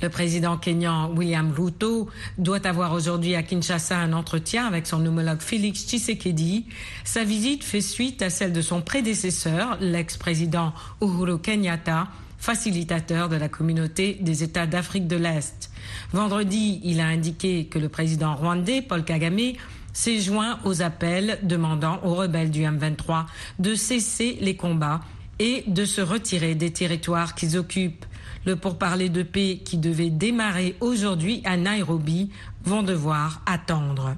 Le 0.02 0.08
président 0.08 0.56
kényan 0.56 1.12
William 1.16 1.52
Ruto 1.52 2.08
doit 2.38 2.66
avoir 2.66 2.92
aujourd'hui 2.92 3.34
à 3.34 3.42
Kinshasa 3.42 3.98
un 3.98 4.12
entretien 4.12 4.66
avec 4.66 4.86
son 4.86 5.04
homologue 5.04 5.40
Félix 5.40 5.86
Tshisekedi. 5.86 6.66
Sa 7.04 7.24
visite 7.24 7.64
fait 7.64 7.80
suite 7.80 8.22
à 8.22 8.30
celle 8.30 8.52
de 8.52 8.60
son 8.60 8.82
prédécesseur, 8.82 9.78
l'ex-président 9.80 10.72
Uhuru 11.00 11.38
Kenyatta, 11.38 12.08
facilitateur 12.38 13.28
de 13.28 13.36
la 13.36 13.48
communauté 13.48 14.18
des 14.20 14.42
États 14.42 14.66
d'Afrique 14.66 15.06
de 15.06 15.16
l'Est. 15.16 15.70
Vendredi, 16.12 16.80
il 16.84 17.00
a 17.00 17.06
indiqué 17.06 17.66
que 17.66 17.78
le 17.78 17.88
président 17.88 18.34
rwandais, 18.34 18.82
Paul 18.82 19.04
Kagame, 19.04 19.54
s'est 19.92 20.20
joint 20.20 20.58
aux 20.64 20.82
appels 20.82 21.38
demandant 21.42 22.00
aux 22.04 22.14
rebelles 22.14 22.50
du 22.50 22.62
M23 22.62 23.24
de 23.58 23.74
cesser 23.74 24.36
les 24.42 24.54
combats 24.54 25.00
et 25.38 25.64
de 25.66 25.84
se 25.84 26.00
retirer 26.00 26.54
des 26.54 26.72
territoires 26.72 27.34
qu'ils 27.34 27.56
occupent. 27.56 28.04
Le 28.46 28.54
pourparler 28.54 29.08
de 29.08 29.24
paix 29.24 29.60
qui 29.64 29.76
devait 29.76 30.10
démarrer 30.10 30.76
aujourd'hui 30.80 31.42
à 31.44 31.56
Nairobi 31.56 32.30
vont 32.64 32.84
devoir 32.84 33.42
attendre. 33.44 34.14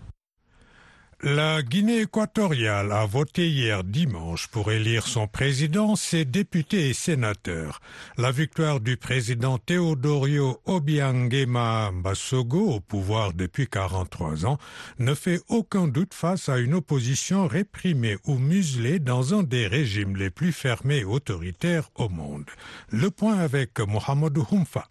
La 1.24 1.62
Guinée 1.62 2.02
équatoriale 2.02 2.92
a 2.92 3.04
voté 3.04 3.50
hier 3.50 3.82
dimanche 3.82 4.46
pour 4.46 4.70
élire 4.70 5.04
son 5.08 5.26
président, 5.26 5.96
ses 5.96 6.24
députés 6.24 6.90
et 6.90 6.94
sénateurs. 6.94 7.80
La 8.18 8.30
victoire 8.30 8.78
du 8.78 8.96
président 8.96 9.58
Teodorio 9.58 10.60
Obiangema 10.66 11.90
Mbasogo, 11.90 12.70
au 12.74 12.78
pouvoir 12.78 13.32
depuis 13.32 13.66
43 13.66 14.46
ans, 14.46 14.58
ne 15.00 15.12
fait 15.12 15.40
aucun 15.48 15.88
doute 15.88 16.14
face 16.14 16.48
à 16.48 16.58
une 16.58 16.74
opposition 16.74 17.48
réprimée 17.48 18.18
ou 18.24 18.36
muselée 18.36 19.00
dans 19.00 19.34
un 19.34 19.42
des 19.42 19.66
régimes 19.66 20.14
les 20.14 20.30
plus 20.30 20.52
fermés 20.52 20.98
et 20.98 21.04
autoritaires 21.04 21.90
au 21.96 22.08
monde. 22.08 22.48
Le 22.90 23.10
point 23.10 23.38
avec 23.38 23.80
Mohamed 23.80 24.38
Humfa. 24.52 24.88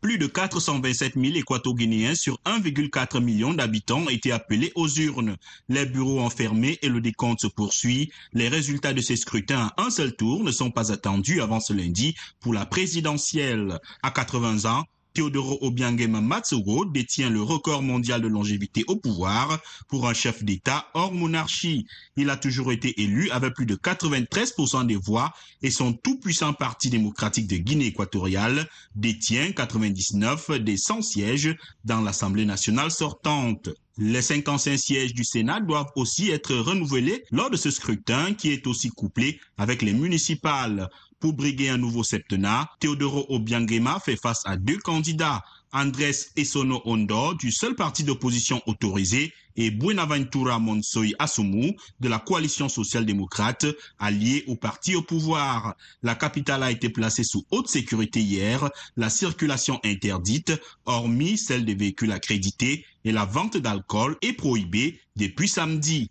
Plus 0.00 0.16
de 0.16 0.26
427 0.26 1.14
000 1.14 1.36
équato-guinéens 1.36 2.14
sur 2.14 2.38
1,4 2.46 3.22
million 3.22 3.52
d'habitants 3.52 4.08
étaient 4.08 4.30
appelés 4.30 4.72
aux 4.74 4.88
urnes. 4.88 5.36
Les 5.68 5.84
bureaux 5.84 6.20
ont 6.20 6.30
fermé 6.30 6.78
et 6.80 6.88
le 6.88 7.02
décompte 7.02 7.40
se 7.40 7.46
poursuit. 7.46 8.10
Les 8.32 8.48
résultats 8.48 8.94
de 8.94 9.02
ces 9.02 9.16
scrutins 9.16 9.70
à 9.76 9.82
un 9.82 9.90
seul 9.90 10.16
tour 10.16 10.42
ne 10.42 10.52
sont 10.52 10.70
pas 10.70 10.90
attendus 10.90 11.42
avant 11.42 11.60
ce 11.60 11.74
lundi 11.74 12.14
pour 12.40 12.54
la 12.54 12.64
présidentielle. 12.64 13.78
À 14.02 14.10
80 14.10 14.64
ans, 14.70 14.86
Teodoro 15.12 15.58
Obiangema 15.62 16.20
Matsugo 16.20 16.84
détient 16.84 17.30
le 17.30 17.42
record 17.42 17.82
mondial 17.82 18.20
de 18.20 18.28
longévité 18.28 18.84
au 18.86 18.96
pouvoir 18.96 19.60
pour 19.88 20.08
un 20.08 20.14
chef 20.14 20.44
d'État 20.44 20.86
hors 20.94 21.12
monarchie. 21.12 21.86
Il 22.16 22.30
a 22.30 22.36
toujours 22.36 22.72
été 22.72 23.00
élu 23.02 23.30
avec 23.30 23.54
plus 23.54 23.66
de 23.66 23.74
93% 23.74 24.86
des 24.86 24.96
voix 24.96 25.32
et 25.62 25.70
son 25.70 25.92
tout-puissant 25.92 26.52
parti 26.52 26.90
démocratique 26.90 27.48
de 27.48 27.56
Guinée 27.56 27.86
équatoriale 27.86 28.68
détient 28.94 29.52
99 29.52 30.50
des 30.60 30.76
100 30.76 31.02
sièges 31.02 31.56
dans 31.84 32.00
l'Assemblée 32.00 32.44
nationale 32.44 32.90
sortante. 32.90 33.70
Les 33.98 34.22
55 34.22 34.78
sièges 34.78 35.12
du 35.12 35.24
Sénat 35.24 35.60
doivent 35.60 35.92
aussi 35.94 36.30
être 36.30 36.54
renouvelés 36.54 37.22
lors 37.30 37.50
de 37.50 37.56
ce 37.56 37.70
scrutin 37.70 38.32
qui 38.32 38.50
est 38.50 38.66
aussi 38.66 38.88
couplé 38.88 39.38
avec 39.58 39.82
les 39.82 39.92
municipales. 39.92 40.88
Pour 41.20 41.34
briguer 41.34 41.68
un 41.68 41.76
nouveau 41.76 42.02
septennat, 42.02 42.70
Teodoro 42.80 43.26
Obiangema 43.28 44.00
fait 44.00 44.16
face 44.16 44.40
à 44.46 44.56
deux 44.56 44.78
candidats, 44.78 45.44
Andrés 45.70 46.16
Esono 46.34 46.80
Ondo 46.86 47.34
du 47.34 47.52
seul 47.52 47.74
parti 47.74 48.04
d'opposition 48.04 48.62
autorisé 48.64 49.34
et 49.54 49.70
Buenaventura 49.70 50.58
Monsoy 50.58 51.14
Asumu 51.18 51.76
de 52.00 52.08
la 52.08 52.20
coalition 52.20 52.70
social-démocrate 52.70 53.66
alliée 53.98 54.44
au 54.46 54.56
parti 54.56 54.96
au 54.96 55.02
pouvoir. 55.02 55.76
La 56.02 56.14
capitale 56.14 56.62
a 56.62 56.70
été 56.70 56.88
placée 56.88 57.24
sous 57.24 57.44
haute 57.50 57.68
sécurité 57.68 58.20
hier, 58.20 58.70
la 58.96 59.10
circulation 59.10 59.78
interdite, 59.84 60.54
hormis 60.86 61.36
celle 61.36 61.66
des 61.66 61.74
véhicules 61.74 62.12
accrédités 62.12 62.86
et 63.04 63.12
la 63.12 63.26
vente 63.26 63.58
d'alcool 63.58 64.16
est 64.22 64.32
prohibée 64.32 64.98
depuis 65.16 65.48
samedi. 65.48 66.10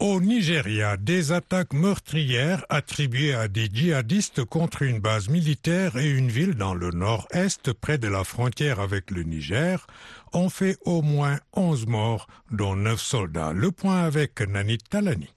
Au 0.00 0.20
Nigeria, 0.20 0.96
des 0.96 1.32
attaques 1.32 1.72
meurtrières 1.72 2.64
attribuées 2.68 3.34
à 3.34 3.48
des 3.48 3.66
djihadistes 3.66 4.44
contre 4.44 4.82
une 4.82 5.00
base 5.00 5.28
militaire 5.28 5.96
et 5.96 6.08
une 6.08 6.28
ville 6.28 6.54
dans 6.54 6.72
le 6.72 6.92
nord-est 6.92 7.72
près 7.72 7.98
de 7.98 8.06
la 8.06 8.22
frontière 8.22 8.78
avec 8.78 9.10
le 9.10 9.24
Niger 9.24 9.84
ont 10.32 10.50
fait 10.50 10.78
au 10.84 11.02
moins 11.02 11.40
11 11.52 11.88
morts, 11.88 12.28
dont 12.52 12.76
9 12.76 13.00
soldats. 13.00 13.52
Le 13.52 13.72
point 13.72 14.04
avec 14.04 14.40
Nanit 14.40 14.78
Talani. 14.78 15.34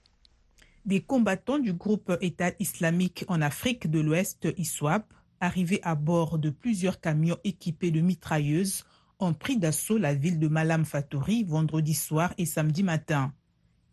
Des 0.86 1.00
combattants 1.00 1.58
du 1.58 1.72
groupe 1.72 2.16
État 2.20 2.52
islamique 2.60 3.24
en 3.26 3.42
Afrique 3.42 3.90
de 3.90 3.98
l'Ouest, 3.98 4.46
ISWAP, 4.56 5.12
arrivés 5.40 5.80
à 5.82 5.96
bord 5.96 6.38
de 6.38 6.50
plusieurs 6.50 7.00
camions 7.00 7.38
équipés 7.42 7.90
de 7.90 8.00
mitrailleuses, 8.00 8.84
ont 9.18 9.34
pris 9.34 9.56
d'assaut 9.56 9.98
la 9.98 10.14
ville 10.14 10.38
de 10.38 10.46
Malam 10.46 10.84
Fatouri 10.84 11.42
vendredi 11.42 11.94
soir 11.94 12.32
et 12.38 12.46
samedi 12.46 12.84
matin 12.84 13.32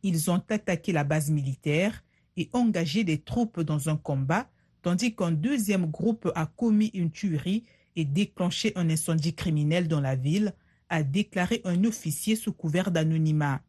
ils 0.04 0.32
ont 0.32 0.42
attaqué 0.50 0.92
la 0.92 1.04
base 1.04 1.30
militaire 1.30 2.04
et 2.38 2.50
engagé 2.54 3.04
des 3.04 3.20
troupes 3.20 3.62
dans 3.62 3.90
un 3.90 3.98
combat, 3.98 4.50
tandis 4.82 5.16
qu'un 5.16 5.32
deuxième 5.32 5.86
groupe 5.86 6.32
a 6.36 6.46
commis 6.46 6.92
une 6.94 7.12
tuerie 7.12 7.66
et 7.96 8.06
déclenché 8.06 8.72
un 8.76 8.90
incendie 8.90 9.34
criminel 9.34 9.88
dans 9.88 10.02
la 10.02 10.16
ville, 10.16 10.54
a 10.90 11.04
déclaré 11.04 11.62
un 11.66 11.84
officier 11.84 12.36
sous 12.36 12.54
couvert 12.54 12.92
d'anonymat. 12.92 13.62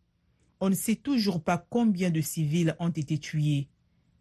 On 0.60 0.70
ne 0.70 0.74
sait 0.74 0.96
toujours 0.96 1.42
pas 1.42 1.58
combien 1.58 2.10
de 2.10 2.20
civils 2.20 2.76
ont 2.78 2.90
été 2.90 3.18
tués. 3.18 3.68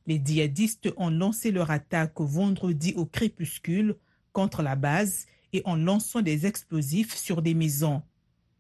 Les 0.08 0.22
djihadistes 0.24 0.90
ont 0.98 1.12
lancé 1.12 1.52
leur 1.52 1.70
attaque 1.70 2.20
vendredi 2.20 2.94
au 2.96 3.06
crépuscule 3.06 3.96
contre 4.34 4.64
la 4.64 4.76
base 4.76 5.28
et 5.54 5.62
en 5.66 5.76
lançant 5.76 6.22
des 6.22 6.46
explosifs 6.48 7.16
sur 7.16 7.42
des 7.42 7.54
maisons. 7.54 8.02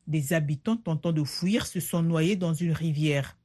Des 0.05 0.33
habitants 0.33 0.77
tentant 0.77 1.11
de 1.11 1.23
fuir 1.23 1.65
se 1.65 1.79
sont 1.79 2.03
noyés 2.03 2.35
dans 2.35 2.53
une 2.53 2.73
rivière. 2.73 3.38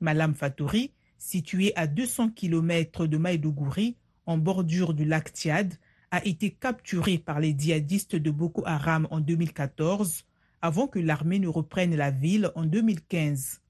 Malam 0.00 0.34
Fatouri, 0.34 0.92
situé 1.18 1.72
à 1.76 1.86
200 1.86 2.30
km 2.30 3.06
de 3.06 3.16
Maïdougouri, 3.16 3.96
en 4.26 4.38
bordure 4.38 4.94
du 4.94 5.04
lac 5.04 5.30
Tchad, 5.30 5.74
a 6.10 6.24
été 6.24 6.50
capturé 6.50 7.18
par 7.18 7.40
les 7.40 7.54
djihadistes 7.58 8.16
de 8.16 8.30
Boko 8.30 8.62
Haram 8.66 9.06
en 9.10 9.20
2014, 9.20 10.24
avant 10.62 10.86
que 10.86 10.98
l'armée 10.98 11.38
ne 11.38 11.48
reprenne 11.48 11.94
la 11.96 12.10
ville 12.10 12.50
en 12.54 12.64
2015. 12.64 13.60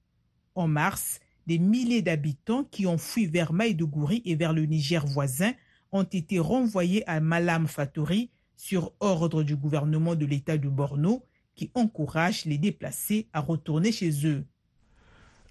En 0.55 0.67
mars, 0.67 1.19
des 1.47 1.59
milliers 1.59 2.01
d'habitants 2.01 2.63
qui 2.63 2.85
ont 2.85 2.97
fui 2.97 3.25
vers 3.25 3.53
Maïdougouri 3.53 4.21
et 4.25 4.35
vers 4.35 4.53
le 4.53 4.65
Niger 4.65 5.05
voisin 5.05 5.53
ont 5.91 6.03
été 6.03 6.39
renvoyés 6.39 7.07
à 7.09 7.19
Malam 7.19 7.67
Fatouri 7.67 8.29
sur 8.55 8.93
ordre 8.99 9.43
du 9.43 9.55
gouvernement 9.55 10.15
de 10.15 10.25
l'État 10.25 10.57
de 10.57 10.69
Borno 10.69 11.23
qui 11.55 11.71
encourage 11.73 12.45
les 12.45 12.57
déplacés 12.57 13.27
à 13.33 13.39
retourner 13.41 13.91
chez 13.91 14.27
eux. 14.27 14.45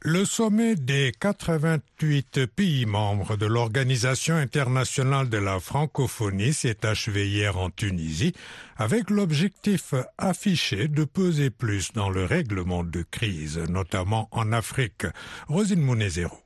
Le 0.00 0.24
sommet 0.24 0.76
des 0.76 1.12
88 1.18 2.46
pays 2.46 2.86
membres 2.86 3.36
de 3.36 3.46
l'Organisation 3.46 4.36
internationale 4.36 5.28
de 5.28 5.38
la 5.38 5.58
francophonie 5.58 6.52
s'est 6.52 6.86
achevé 6.86 7.28
hier 7.28 7.58
en 7.58 7.68
Tunisie 7.68 8.32
avec 8.76 9.10
l'objectif 9.10 9.94
affiché 10.16 10.86
de 10.86 11.02
peser 11.02 11.50
plus 11.50 11.92
dans 11.94 12.10
le 12.10 12.24
règlement 12.24 12.84
de 12.84 13.04
crise, 13.10 13.58
notamment 13.68 14.28
en 14.30 14.52
Afrique. 14.52 15.06
Rosine 15.48 15.80
Mounezero. 15.80 16.44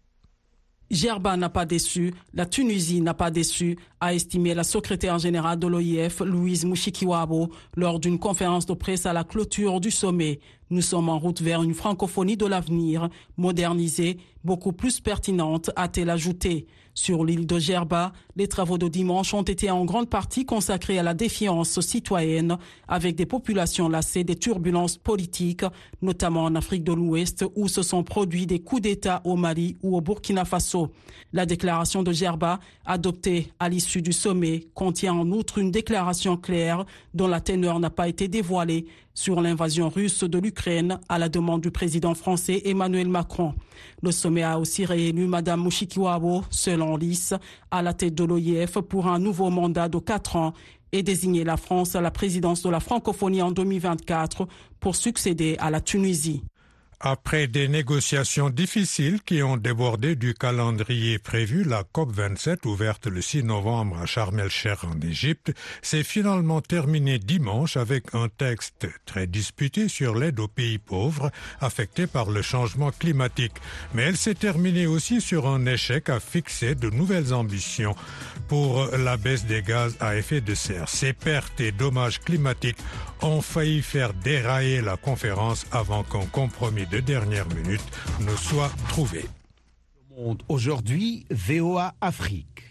Gerba 0.92 1.38
n'a 1.38 1.49
pas 1.49 1.64
déçu, 1.64 2.12
la 2.35 2.44
Tunisie 2.44 3.00
n'a 3.00 3.14
pas 3.14 3.30
déçu, 3.30 3.78
a 4.00 4.12
estimé 4.12 4.52
la 4.52 4.62
secrétaire 4.62 5.18
générale 5.18 5.59
de 5.59 5.66
l'OIF, 5.66 6.21
Louise 6.21 6.66
Mouchikiwabo, 6.66 7.50
lors 7.76 7.99
d'une 7.99 8.18
conférence 8.18 8.66
de 8.66 8.75
presse 8.75 9.06
à 9.06 9.14
la 9.14 9.25
clôture 9.25 9.80
du 9.80 9.90
sommet. 9.90 10.40
Nous 10.72 10.80
sommes 10.80 11.10
en 11.10 11.18
route 11.18 11.42
vers 11.42 11.62
une 11.62 11.74
francophonie 11.74 12.38
de 12.38 12.46
l'avenir, 12.46 13.10
modernisée, 13.36 14.16
beaucoup 14.44 14.72
plus 14.72 15.00
pertinente, 15.00 15.70
a-t-elle 15.76 16.11
ajouté. 16.11 16.66
Sur 16.94 17.25
l'île 17.25 17.46
de 17.46 17.58
Gerba, 17.58 18.12
les 18.37 18.49
travaux 18.49 18.76
de 18.76 18.87
dimanche 18.87 19.32
ont 19.32 19.42
été 19.42 19.70
en 19.70 19.87
grande 19.87 20.11
partie 20.11 20.44
consacrés 20.44 20.99
à 20.99 21.02
la 21.02 21.14
défiance 21.14 21.80
citoyenne, 21.80 22.58
avec 22.87 23.16
des 23.16 23.25
populations 23.25 23.88
lassées 23.88 24.25
des 24.25 24.37
turbulences 24.37 24.99
politiques, 24.99 25.64
notamment 26.02 26.44
en 26.44 26.54
Afrique 26.54 26.84
de 26.84 26.92
l'Ouest, 26.92 27.46
où 27.56 27.66
se 27.68 27.82
sont 27.82 28.02
produits 28.02 28.46
des 28.46 28.58
coups 28.58 28.82
d'État 28.82 29.22
au 29.25 29.37
Mali 29.37 29.78
ou 29.82 29.96
au 29.96 30.02
Burkina 30.02 30.44
Faso. 30.44 30.90
La 31.32 31.46
déclaration 31.46 32.02
de 32.02 32.12
Gerba, 32.12 32.61
adoptée 32.84 33.52
à 33.58 33.70
l'issue 33.70 34.02
du 34.02 34.12
sommet, 34.12 34.66
contient 34.75 35.14
en 35.14 35.30
outre 35.30 35.56
une 35.56 35.70
déclaration 35.70 36.37
claire 36.37 36.84
dont 37.14 37.28
la 37.28 37.40
teneur 37.40 37.80
n'a 37.80 37.90
pas 37.90 38.08
été 38.08 38.28
dévoilée 38.28 38.87
sur 39.14 39.40
l'invasion 39.40 39.88
russe 39.88 40.25
de 40.25 40.38
l'Ukraine 40.38 40.99
à 41.08 41.18
la 41.18 41.28
demande 41.28 41.61
du 41.61 41.70
président 41.70 42.14
français 42.14 42.62
Emmanuel 42.64 43.08
Macron. 43.08 43.54
Le 44.02 44.11
sommet 44.11 44.31
a 44.40 44.58
aussi 44.58 44.86
réélu 44.86 45.26
Mme 45.26 45.64
Mushikiwabo, 45.64 46.44
seule 46.48 46.80
en 46.80 46.96
lice, 46.96 47.34
à 47.70 47.82
la 47.82 47.92
tête 47.92 48.14
de 48.14 48.24
l'OIF 48.24 48.78
pour 48.80 49.06
un 49.08 49.18
nouveau 49.18 49.50
mandat 49.50 49.88
de 49.88 49.98
quatre 49.98 50.36
ans 50.36 50.54
et 50.92 51.02
désigné 51.02 51.44
la 51.44 51.56
France 51.56 51.96
à 51.96 52.00
la 52.00 52.10
présidence 52.10 52.62
de 52.62 52.70
la 52.70 52.80
francophonie 52.80 53.42
en 53.42 53.50
2024 53.50 54.46
pour 54.80 54.96
succéder 54.96 55.56
à 55.58 55.70
la 55.70 55.80
Tunisie. 55.80 56.42
Après 57.04 57.49
des 57.49 57.66
négociations 57.66 58.49
difficiles 58.49 59.23
qui 59.23 59.42
ont 59.42 59.56
débordé 59.56 60.14
du 60.14 60.35
calendrier 60.35 61.18
prévu, 61.18 61.64
la 61.64 61.82
COP27, 61.82 62.64
ouverte 62.64 63.09
le 63.09 63.21
6 63.21 63.42
novembre 63.42 63.99
à 63.99 64.06
Sharm 64.06 64.38
el-Sheikh 64.38 64.85
en 64.85 65.00
Égypte, 65.00 65.52
s'est 65.82 66.04
finalement 66.04 66.61
terminée 66.61 67.18
dimanche 67.18 67.76
avec 67.76 68.14
un 68.14 68.28
texte 68.28 68.87
très 69.04 69.26
disputé 69.26 69.88
sur 69.88 70.14
l'aide 70.14 70.38
aux 70.38 70.47
pays 70.47 70.78
pauvres 70.78 71.32
affectés 71.61 72.06
par 72.06 72.30
le 72.30 72.40
changement 72.40 72.92
climatique. 72.92 73.56
Mais 73.94 74.02
elle 74.02 74.16
s'est 74.16 74.37
terminée 74.37 74.87
aussi 74.87 75.21
sur 75.21 75.49
un 75.49 75.66
échec 75.66 76.09
à 76.09 76.21
fixer 76.21 76.76
de 76.76 76.88
nouvelles 76.88 77.35
ambitions 77.35 77.97
pour 78.47 78.87
la 78.97 79.16
baisse 79.16 79.44
des 79.47 79.62
gaz 79.62 79.97
à 79.99 80.14
effet 80.14 80.40
de 80.40 80.54
serre. 80.54 80.88
Ces 80.88 81.14
pertes 81.14 81.61
et 81.61 81.73
dommages 81.73 82.21
climatiques 82.21 82.78
ont 83.23 83.40
failli 83.40 83.82
faire 83.82 84.14
dérailler 84.14 84.80
la 84.80 84.97
conférence 84.97 85.66
avant 85.73 86.04
qu'un 86.04 86.26
compromis 86.26 86.87
de 86.92 87.00
dernière 87.00 87.49
minute 87.49 87.80
ne 88.20 88.37
soit 88.37 88.70
trouvé. 88.88 89.25
Aujourd'hui, 90.49 91.25
VOA 91.30 91.94
Afrique. 92.02 92.68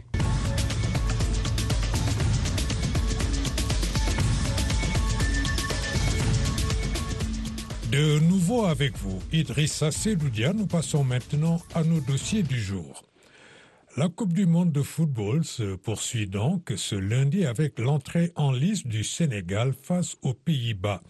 De 7.92 8.20
nouveau 8.20 8.66
avec 8.66 8.96
vous, 8.98 9.20
Idrissa 9.34 9.90
Seloudia, 9.92 10.54
nous 10.54 10.68
passons 10.68 11.04
maintenant 11.04 11.60
à 11.74 11.84
nos 11.84 12.00
dossiers 12.00 12.44
du 12.44 12.62
jour. 12.62 13.04
La 13.98 14.08
Coupe 14.08 14.34
du 14.34 14.46
monde 14.46 14.72
de 14.72 14.84
football 14.84 15.44
se 15.44 15.76
poursuit 15.76 16.28
donc 16.28 16.72
ce 16.78 16.96
lundi 16.96 17.46
avec 17.46 17.80
l'entrée 17.80 18.32
en 18.36 18.52
liste 18.52 18.86
du 18.88 19.04
Sénégal 19.04 19.74
face 19.74 20.16
aux 20.22 20.36
Pays-Bas. 20.36 21.02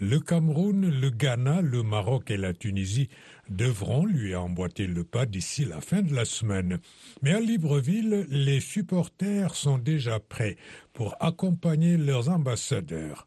Le 0.00 0.20
Cameroun, 0.20 0.88
le 0.88 1.10
Ghana, 1.10 1.60
le 1.60 1.82
Maroc 1.82 2.30
et 2.30 2.36
la 2.36 2.54
Tunisie 2.54 3.08
devront 3.50 4.06
lui 4.06 4.36
emboîter 4.36 4.86
le 4.86 5.02
pas 5.02 5.26
d'ici 5.26 5.64
la 5.64 5.80
fin 5.80 6.02
de 6.02 6.14
la 6.14 6.24
semaine. 6.24 6.78
Mais 7.22 7.32
à 7.32 7.40
Libreville, 7.40 8.24
les 8.30 8.60
supporters 8.60 9.56
sont 9.56 9.76
déjà 9.76 10.20
prêts 10.20 10.56
pour 10.92 11.16
accompagner 11.18 11.96
leurs 11.96 12.28
ambassadeurs. 12.28 13.26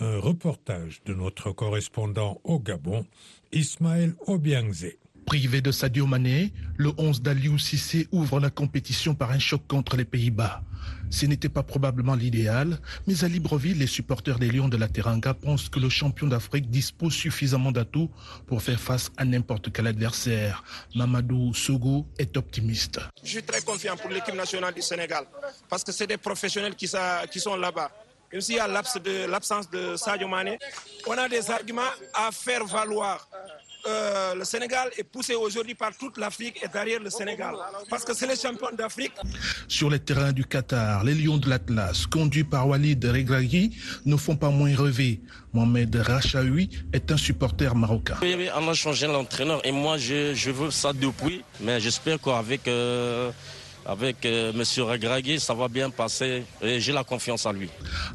Un 0.00 0.18
reportage 0.18 1.02
de 1.04 1.14
notre 1.14 1.52
correspondant 1.52 2.40
au 2.42 2.58
Gabon, 2.58 3.06
Ismaël 3.52 4.14
Obiangze. 4.26 4.86
Privé 5.24 5.60
de 5.60 5.70
Sadio 5.70 6.06
Mané, 6.06 6.52
le 6.78 6.90
11 6.98 7.22
d'Aliou 7.22 7.58
Sissé 7.58 8.08
ouvre 8.10 8.40
la 8.40 8.50
compétition 8.50 9.14
par 9.14 9.30
un 9.30 9.38
choc 9.38 9.62
contre 9.68 9.96
les 9.96 10.04
Pays-Bas. 10.04 10.62
Ce 11.10 11.26
n'était 11.26 11.48
pas 11.48 11.62
probablement 11.62 12.14
l'idéal, 12.14 12.78
mais 13.06 13.24
à 13.24 13.28
Libreville, 13.28 13.78
les 13.78 13.86
supporters 13.86 14.38
des 14.38 14.50
Lions 14.50 14.68
de 14.68 14.76
la 14.76 14.88
Teranga 14.88 15.32
pensent 15.34 15.68
que 15.68 15.80
le 15.80 15.88
champion 15.88 16.26
d'Afrique 16.26 16.70
dispose 16.70 17.14
suffisamment 17.14 17.72
d'atouts 17.72 18.10
pour 18.46 18.62
faire 18.62 18.78
face 18.78 19.10
à 19.16 19.24
n'importe 19.24 19.72
quel 19.72 19.86
adversaire. 19.86 20.62
Mamadou 20.94 21.54
Sogo 21.54 22.06
est 22.18 22.36
optimiste. 22.36 23.00
Je 23.22 23.28
suis 23.28 23.42
très 23.42 23.62
confiant 23.62 23.96
pour 23.96 24.10
l'équipe 24.10 24.34
nationale 24.34 24.74
du 24.74 24.82
Sénégal 24.82 25.24
parce 25.68 25.82
que 25.82 25.92
c'est 25.92 26.06
des 26.06 26.18
professionnels 26.18 26.74
qui, 26.74 26.88
sont 26.88 27.56
là-bas. 27.56 27.90
Même 28.30 28.40
s'il 28.42 28.56
y 28.56 28.60
a 28.60 28.68
l'absence 28.68 29.70
de, 29.70 29.92
de 29.92 29.96
Sadio 29.96 30.28
Mané, 30.28 30.58
on 31.06 31.12
a 31.12 31.28
des 31.28 31.50
arguments 31.50 31.92
à 32.12 32.30
faire 32.30 32.66
valoir. 32.66 33.28
Euh, 33.88 34.34
le 34.34 34.44
Sénégal 34.44 34.90
est 34.98 35.04
poussé 35.04 35.34
aujourd'hui 35.34 35.74
par 35.74 35.96
toute 35.96 36.18
l'Afrique 36.18 36.60
et 36.62 36.68
derrière 36.68 37.00
le 37.00 37.10
Sénégal. 37.10 37.54
Parce 37.88 38.04
que 38.04 38.12
c'est 38.14 38.26
les 38.26 38.36
champions 38.36 38.74
d'Afrique. 38.76 39.12
Sur 39.66 39.88
les 39.90 39.98
terrains 39.98 40.32
du 40.32 40.44
Qatar, 40.44 41.04
les 41.04 41.14
Lions 41.14 41.38
de 41.38 41.48
l'Atlas, 41.48 42.06
conduits 42.06 42.44
par 42.44 42.68
Walid 42.68 43.02
Regragui, 43.04 43.76
ne 44.04 44.16
font 44.16 44.36
pas 44.36 44.50
moins 44.50 44.74
rêver. 44.76 45.20
Mohamed 45.54 45.96
Rachaoui 45.96 46.68
est 46.92 47.10
un 47.10 47.16
supporter 47.16 47.74
marocain. 47.74 48.16
Oui, 48.20 48.34
oui, 48.36 48.48
on 48.54 48.68
a 48.68 48.74
changé 48.74 49.06
l'entraîneur 49.06 49.64
et 49.64 49.72
moi 49.72 49.96
je, 49.96 50.34
je, 50.34 50.50
veux 50.50 50.70
ça 50.70 50.92
depuis. 50.92 51.42
Mais 51.60 51.80
j'espère 51.80 52.20
qu'avec 52.20 52.68
euh, 52.68 53.30
avec 53.88 54.26
euh, 54.26 54.52
M. 54.52 54.62
Regragui, 54.84 55.40
ça 55.40 55.54
va 55.54 55.68
bien 55.68 55.88
passer 55.88 56.44
et 56.60 56.78
j'ai 56.78 56.92
la 56.92 57.04
confiance 57.04 57.46
en 57.46 57.52
lui. 57.52 57.70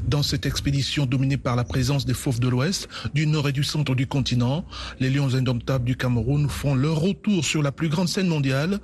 Dans 0.08 0.22
cette 0.22 0.46
expédition 0.46 1.08
dominée 1.08 1.38
par 1.38 1.56
la 1.56 1.64
présence 1.64 2.06
des 2.06 2.14
fauves 2.14 2.40
de 2.40 2.48
l'Ouest, 2.48 2.88
du 3.14 3.26
nord 3.26 3.50
et 3.50 3.52
du 3.52 3.64
centre 3.64 3.96
du 3.96 4.06
continent, 4.06 4.66
les 5.00 5.10
Lions 5.10 5.34
indomptables 5.34 5.86
du 5.86 5.98
Cameroun 5.98 6.48
font 6.48 6.76
leur 6.76 7.00
retour 7.00 7.44
sur 7.44 7.64
la 7.64 7.72
plus 7.72 7.90
grande 7.90 8.08
scène 8.08 8.28
mondiale. 8.28 8.80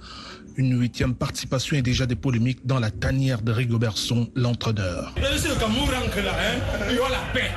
Une 0.60 0.78
huitième 0.78 1.16
participation 1.16 1.78
et 1.78 1.82
déjà 1.82 2.06
des 2.06 2.18
polémiques 2.18 2.66
dans 2.66 2.80
la 2.80 2.92
tanière 2.92 3.42
de 3.42 3.54
Rigobertson, 3.54 4.30
l'entraîneur. 4.36 5.14
Hein, 5.16 5.22
il 6.90 6.96
y 6.98 7.00
aura 7.00 7.10
la 7.12 7.22
paix. 7.34 7.50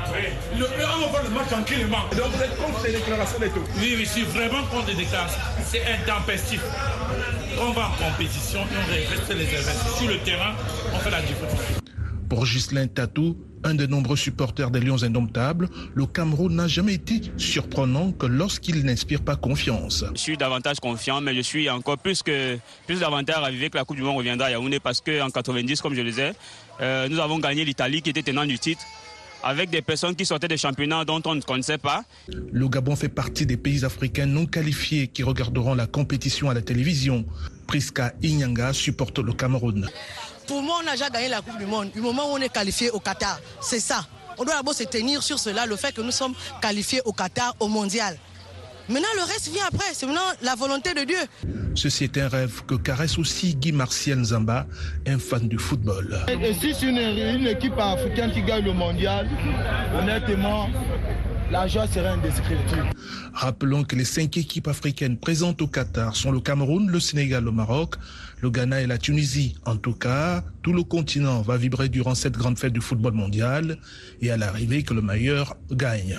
Le, 0.56 0.64
on 0.64 1.00
va 1.00 1.06
voir 1.08 1.24
le 1.24 1.30
match 1.30 1.48
tranquillement. 1.48 2.08
Donc 2.16 2.30
vous 2.32 2.40
êtes 2.40 2.56
contre 2.56 2.80
ces 2.80 2.92
déclarations 2.92 3.42
et 3.42 3.48
tout? 3.48 3.64
Oui, 3.78 3.94
oui, 3.96 4.04
je 4.04 4.08
suis 4.08 4.22
vraiment 4.22 4.62
contre 4.66 4.86
les 4.86 4.94
déclarations. 4.94 5.40
C'est 5.64 5.82
intempestif. 5.84 6.62
On 7.60 7.72
va 7.72 7.88
en 7.88 8.10
compétition 8.12 8.60
et 8.60 8.76
on 8.78 8.86
reste 9.10 9.28
les 9.30 9.46
événements. 9.46 9.96
Sur 9.98 10.08
le 10.08 10.18
terrain, 10.18 10.54
on 10.94 10.98
fait 11.00 11.10
la 11.10 11.22
différence. 11.22 11.58
Pour 12.28 12.44
Ghislain 12.44 12.86
Tatou, 12.86 13.36
un 13.64 13.74
des 13.74 13.86
nombreux 13.86 14.16
supporters 14.16 14.70
des 14.70 14.80
Lions 14.80 15.02
indomptables, 15.02 15.68
le 15.94 16.06
Cameroun 16.06 16.54
n'a 16.54 16.68
jamais 16.68 16.94
été 16.94 17.20
surprenant 17.36 18.12
que 18.12 18.26
lorsqu'il 18.26 18.84
n'inspire 18.84 19.22
pas 19.22 19.36
confiance. 19.36 20.04
Je 20.14 20.20
suis 20.20 20.36
davantage 20.36 20.80
confiant, 20.80 21.20
mais 21.20 21.34
je 21.34 21.40
suis 21.40 21.68
encore 21.70 21.98
plus 21.98 22.22
que 22.22 22.58
plus 22.86 23.00
davantage 23.00 23.36
ravivé 23.36 23.70
que 23.70 23.76
la 23.76 23.84
Coupe 23.84 23.96
du 23.96 24.02
Monde 24.02 24.16
reviendra 24.16 24.46
à 24.46 24.50
Yaoundé 24.50 24.80
parce 24.80 25.00
qu'en 25.00 25.30
90, 25.30 25.80
comme 25.80 25.94
je 25.94 26.00
le 26.00 26.10
disais, 26.10 26.32
euh, 26.80 27.08
nous 27.08 27.18
avons 27.18 27.38
gagné 27.38 27.64
l'Italie 27.64 28.02
qui 28.02 28.10
était 28.10 28.22
tenant 28.22 28.44
du 28.46 28.58
titre 28.58 28.82
avec 29.42 29.70
des 29.70 29.82
personnes 29.82 30.14
qui 30.14 30.24
sortaient 30.24 30.48
des 30.48 30.56
championnats 30.56 31.04
dont 31.04 31.20
on 31.24 31.34
ne 31.34 31.40
connaissait 31.40 31.78
pas. 31.78 32.04
Le 32.28 32.68
Gabon 32.68 32.96
fait 32.96 33.08
partie 33.08 33.46
des 33.46 33.56
pays 33.56 33.84
africains 33.84 34.26
non 34.26 34.46
qualifiés 34.46 35.08
qui 35.08 35.22
regarderont 35.22 35.74
la 35.74 35.86
compétition 35.86 36.48
à 36.48 36.54
la 36.54 36.62
télévision. 36.62 37.24
Priska 37.66 38.12
Inyanga 38.22 38.72
supporte 38.72 39.18
le 39.18 39.32
Cameroun. 39.32 39.88
Pour 40.52 40.60
moi, 40.60 40.80
on 40.84 40.86
a 40.86 40.90
déjà 40.90 41.08
gagné 41.08 41.28
la 41.28 41.40
Coupe 41.40 41.56
du 41.56 41.64
Monde. 41.64 41.92
Du 41.94 42.02
moment 42.02 42.30
où 42.30 42.34
on 42.34 42.36
est 42.36 42.52
qualifié 42.52 42.90
au 42.90 43.00
Qatar, 43.00 43.40
c'est 43.62 43.80
ça. 43.80 44.04
On 44.36 44.44
doit 44.44 44.54
d'abord 44.54 44.74
se 44.74 44.84
tenir 44.84 45.22
sur 45.22 45.38
cela, 45.38 45.64
le 45.64 45.76
fait 45.76 45.94
que 45.94 46.02
nous 46.02 46.10
sommes 46.10 46.34
qualifiés 46.60 47.00
au 47.06 47.12
Qatar, 47.14 47.56
au 47.58 47.68
mondial. 47.68 48.18
Maintenant, 48.86 49.08
le 49.16 49.22
reste 49.22 49.48
vient 49.48 49.64
après. 49.66 49.86
C'est 49.94 50.04
maintenant 50.04 50.20
la 50.42 50.54
volonté 50.54 50.92
de 50.92 51.04
Dieu. 51.04 51.16
Ceci 51.74 52.04
est 52.04 52.18
un 52.18 52.28
rêve 52.28 52.66
que 52.66 52.74
caresse 52.74 53.16
aussi 53.16 53.54
Guy 53.54 53.72
Martial 53.72 54.18
Nzamba, 54.18 54.66
un 55.06 55.18
fan 55.18 55.48
du 55.48 55.56
football. 55.56 56.18
Et 56.28 56.52
si 56.52 56.74
c'est 56.74 56.84
une, 56.86 56.98
une, 56.98 57.46
équipe 57.46 57.78
africaine 57.78 58.30
qui 58.30 58.42
gagne 58.42 58.66
le 58.66 58.74
mondial, 58.74 59.30
honnêtement, 59.98 60.68
Rappelons 63.34 63.84
que 63.84 63.96
les 63.96 64.04
cinq 64.04 64.36
équipes 64.36 64.68
africaines 64.68 65.18
présentes 65.18 65.60
au 65.62 65.66
Qatar 65.66 66.16
sont 66.16 66.30
le 66.30 66.40
Cameroun, 66.40 66.90
le 66.90 67.00
Sénégal, 67.00 67.44
le 67.44 67.50
Maroc, 67.50 67.96
le 68.40 68.50
Ghana 68.50 68.80
et 68.82 68.86
la 68.86 68.98
Tunisie. 68.98 69.54
En 69.66 69.76
tout 69.76 69.94
cas, 69.94 70.44
tout 70.62 70.72
le 70.72 70.82
continent 70.82 71.42
va 71.42 71.56
vibrer 71.56 71.88
durant 71.88 72.14
cette 72.14 72.36
grande 72.36 72.58
fête 72.58 72.72
du 72.72 72.80
football 72.80 73.14
mondial 73.14 73.78
et 74.20 74.30
à 74.30 74.36
l'arrivée 74.36 74.82
que 74.82 74.94
le 74.94 75.02
meilleur 75.02 75.56
gagne. 75.70 76.18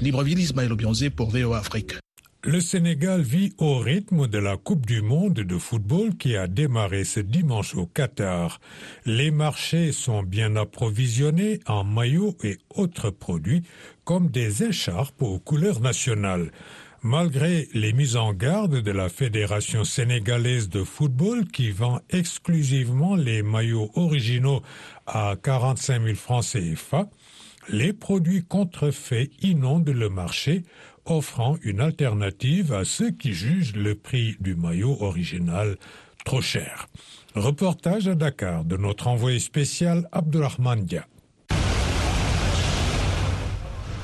Libreville, 0.00 0.40
Ismaël 0.40 0.72
Obianzé 0.72 1.10
pour 1.10 1.30
VOA 1.30 1.58
Afrique. 1.58 1.94
Le 2.42 2.58
Sénégal 2.60 3.20
vit 3.20 3.52
au 3.58 3.76
rythme 3.76 4.26
de 4.26 4.38
la 4.38 4.56
Coupe 4.56 4.86
du 4.86 5.02
monde 5.02 5.34
de 5.34 5.58
football 5.58 6.16
qui 6.16 6.36
a 6.36 6.46
démarré 6.46 7.04
ce 7.04 7.20
dimanche 7.20 7.74
au 7.74 7.84
Qatar. 7.84 8.62
Les 9.04 9.30
marchés 9.30 9.92
sont 9.92 10.22
bien 10.22 10.56
approvisionnés 10.56 11.60
en 11.66 11.84
maillots 11.84 12.38
et 12.42 12.56
autres 12.74 13.10
produits 13.10 13.62
comme 14.04 14.28
des 14.28 14.62
écharpes 14.62 15.20
aux 15.20 15.38
couleurs 15.38 15.80
nationales. 15.80 16.50
Malgré 17.02 17.68
les 17.74 17.92
mises 17.92 18.16
en 18.16 18.32
garde 18.32 18.80
de 18.80 18.90
la 18.90 19.10
Fédération 19.10 19.84
sénégalaise 19.84 20.70
de 20.70 20.82
football 20.82 21.46
qui 21.46 21.70
vend 21.70 22.00
exclusivement 22.08 23.16
les 23.16 23.42
maillots 23.42 23.90
originaux 23.96 24.62
à 25.06 25.34
45 25.42 26.02
000 26.04 26.14
francs 26.14 26.44
CFA, 26.44 27.06
les 27.68 27.92
produits 27.92 28.42
contrefaits 28.42 29.30
inondent 29.42 29.90
le 29.90 30.08
marché, 30.08 30.64
offrant 31.04 31.56
une 31.62 31.80
alternative 31.80 32.72
à 32.72 32.84
ceux 32.84 33.10
qui 33.10 33.32
jugent 33.32 33.74
le 33.74 33.94
prix 33.94 34.36
du 34.40 34.54
maillot 34.54 34.96
original 35.00 35.76
trop 36.24 36.42
cher. 36.42 36.86
Reportage 37.34 38.08
à 38.08 38.14
Dakar 38.14 38.64
de 38.64 38.76
notre 38.76 39.06
envoyé 39.08 39.38
spécial 39.38 40.08
Abdurrahman 40.12 40.84
Dia. 40.84 41.06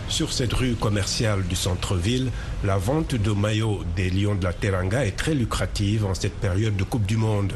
Sur 0.08 0.32
cette 0.32 0.52
rue 0.52 0.74
commerciale 0.74 1.42
du 1.46 1.56
centre-ville, 1.56 2.30
la 2.64 2.78
vente 2.78 3.16
de 3.16 3.32
maillots 3.32 3.82
des 3.96 4.08
Lions 4.08 4.36
de 4.36 4.44
la 4.44 4.52
Teranga 4.52 5.04
est 5.04 5.16
très 5.16 5.34
lucrative 5.34 6.06
en 6.06 6.14
cette 6.14 6.36
période 6.36 6.76
de 6.76 6.84
Coupe 6.84 7.06
du 7.06 7.16
Monde. 7.16 7.52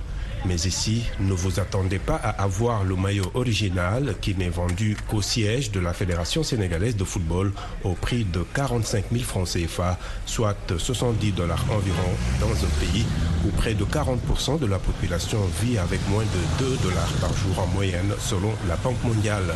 Mais 0.46 0.54
ici, 0.66 1.04
ne 1.20 1.32
vous 1.32 1.60
attendez 1.60 1.98
pas 1.98 2.16
à 2.16 2.42
avoir 2.42 2.84
le 2.84 2.96
maillot 2.96 3.30
original 3.34 4.14
qui 4.20 4.34
n'est 4.34 4.48
vendu 4.48 4.96
qu'au 5.08 5.20
siège 5.20 5.70
de 5.70 5.80
la 5.80 5.92
Fédération 5.92 6.42
sénégalaise 6.42 6.96
de 6.96 7.04
football 7.04 7.52
au 7.84 7.92
prix 7.92 8.24
de 8.24 8.44
45 8.54 9.04
000 9.12 9.24
francs 9.24 9.48
CFA, 9.48 9.98
soit 10.24 10.56
70 10.76 11.32
dollars 11.32 11.64
environ 11.70 12.10
dans 12.40 12.52
un 12.52 12.70
pays 12.80 13.04
où 13.44 13.50
près 13.50 13.74
de 13.74 13.84
40% 13.84 14.58
de 14.58 14.66
la 14.66 14.78
population 14.78 15.38
vit 15.62 15.78
avec 15.78 16.00
moins 16.08 16.24
de 16.24 16.64
2 16.64 16.76
dollars 16.82 17.12
par 17.20 17.36
jour 17.36 17.58
en 17.58 17.66
moyenne 17.66 18.12
selon 18.18 18.52
la 18.66 18.76
Banque 18.76 19.02
mondiale. 19.04 19.54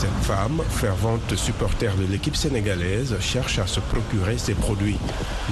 Cette 0.00 0.24
femme, 0.24 0.62
fervente 0.70 1.36
supporter 1.36 1.94
de 1.94 2.06
l'équipe 2.10 2.34
sénégalaise, 2.34 3.14
cherche 3.20 3.58
à 3.58 3.66
se 3.66 3.80
procurer 3.80 4.38
ces 4.38 4.54
produits. 4.54 4.96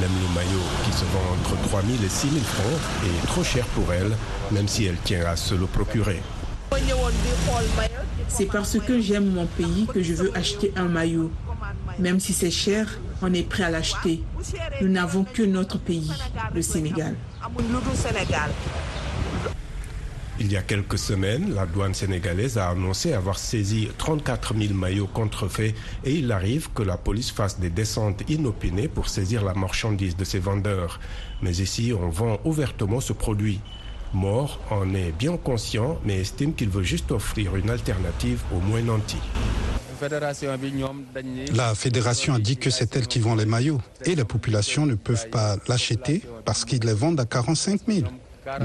Même 0.00 0.08
le 0.08 0.34
maillot, 0.34 0.64
qui 0.86 0.92
se 0.92 1.04
vend 1.04 1.34
entre 1.38 1.60
3 1.68 1.82
000 1.82 2.02
et 2.02 2.08
6 2.08 2.30
000 2.30 2.42
francs, 2.42 2.80
est 3.04 3.26
trop 3.26 3.44
cher 3.44 3.66
pour 3.66 3.92
elle, 3.92 4.16
même 4.50 4.66
si 4.66 4.86
elle 4.86 4.96
tient 5.04 5.26
à 5.26 5.36
se 5.36 5.54
le 5.54 5.66
procurer. 5.66 6.22
C'est 8.28 8.46
parce 8.46 8.78
que 8.78 8.98
j'aime 9.02 9.26
mon 9.26 9.44
pays 9.44 9.86
que 9.92 10.02
je 10.02 10.14
veux 10.14 10.34
acheter 10.34 10.72
un 10.76 10.88
maillot. 10.88 11.30
Même 11.98 12.18
si 12.18 12.32
c'est 12.32 12.50
cher, 12.50 12.88
on 13.20 13.34
est 13.34 13.46
prêt 13.46 13.64
à 13.64 13.70
l'acheter. 13.70 14.22
Nous 14.80 14.88
n'avons 14.88 15.24
que 15.24 15.42
notre 15.42 15.78
pays, 15.78 16.10
le 16.54 16.62
Sénégal. 16.62 17.16
Il 20.40 20.52
y 20.52 20.56
a 20.56 20.62
quelques 20.62 20.98
semaines, 20.98 21.52
la 21.52 21.66
douane 21.66 21.94
sénégalaise 21.94 22.58
a 22.58 22.68
annoncé 22.68 23.12
avoir 23.12 23.38
saisi 23.38 23.88
34 23.98 24.54
000 24.56 24.72
maillots 24.72 25.08
contrefaits 25.08 25.74
et 26.04 26.12
il 26.14 26.30
arrive 26.30 26.68
que 26.72 26.84
la 26.84 26.96
police 26.96 27.32
fasse 27.32 27.58
des 27.58 27.70
descentes 27.70 28.22
inopinées 28.30 28.86
pour 28.86 29.08
saisir 29.08 29.44
la 29.44 29.54
marchandise 29.54 30.16
de 30.16 30.22
ses 30.22 30.38
vendeurs. 30.38 31.00
Mais 31.42 31.56
ici, 31.56 31.92
on 31.92 32.08
vend 32.08 32.38
ouvertement 32.44 33.00
ce 33.00 33.12
produit. 33.12 33.60
Mort 34.14 34.60
en 34.70 34.94
est 34.94 35.10
bien 35.10 35.36
conscient, 35.36 35.98
mais 36.04 36.20
estime 36.20 36.54
qu'il 36.54 36.70
veut 36.70 36.84
juste 36.84 37.10
offrir 37.10 37.56
une 37.56 37.68
alternative 37.68 38.40
aux 38.54 38.60
moins 38.60 38.80
nantis. 38.80 39.16
La 41.54 41.74
fédération 41.74 42.34
a 42.34 42.38
dit 42.38 42.56
que 42.56 42.70
c'est 42.70 42.94
elle 42.94 43.08
qui 43.08 43.18
vend 43.18 43.34
les 43.34 43.44
maillots 43.44 43.80
et 44.04 44.14
les 44.14 44.24
populations 44.24 44.86
ne 44.86 44.94
peuvent 44.94 45.28
pas 45.30 45.56
l'acheter 45.66 46.22
parce 46.44 46.64
qu'ils 46.64 46.84
les 46.84 46.94
vendent 46.94 47.18
à 47.18 47.24
45 47.24 47.80
000. 47.88 48.06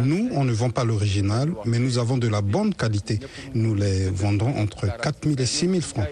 Nous, 0.04 0.30
on 0.34 0.44
ne 0.44 0.52
vend 0.52 0.70
pas 0.70 0.84
l'original, 0.84 1.52
mais 1.66 1.80
nous 1.80 1.98
avons 1.98 2.18
de 2.18 2.28
la 2.28 2.42
bonne 2.42 2.74
qualité. 2.74 3.20
Nous 3.54 3.76
les 3.76 4.10
vendons 4.10 4.54
entre 4.58 4.88
4 4.98 5.24
000 5.24 5.36
et 5.40 5.46
6 5.46 5.70
000 5.70 5.82
francs. 5.82 6.08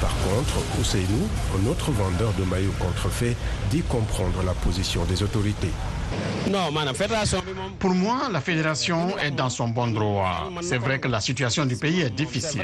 Par 0.00 0.14
contre, 0.18 0.58
Ousseinou, 0.80 1.28
un 1.60 1.66
autre 1.70 1.90
vendeur 1.90 2.32
de 2.38 2.44
maillots 2.44 2.74
contrefaits, 2.78 3.36
dit 3.70 3.82
comprendre 3.82 4.42
la 4.44 4.52
position 4.52 5.04
des 5.04 5.22
autorités. 5.22 5.70
Pour 7.78 7.94
moi, 7.94 8.28
la 8.32 8.40
fédération 8.40 9.18
est 9.18 9.30
dans 9.30 9.50
son 9.50 9.68
bon 9.68 9.88
droit. 9.88 10.50
C'est 10.62 10.78
vrai 10.78 10.98
que 10.98 11.08
la 11.08 11.20
situation 11.20 11.66
du 11.66 11.76
pays 11.76 12.00
est 12.00 12.14
difficile. 12.14 12.62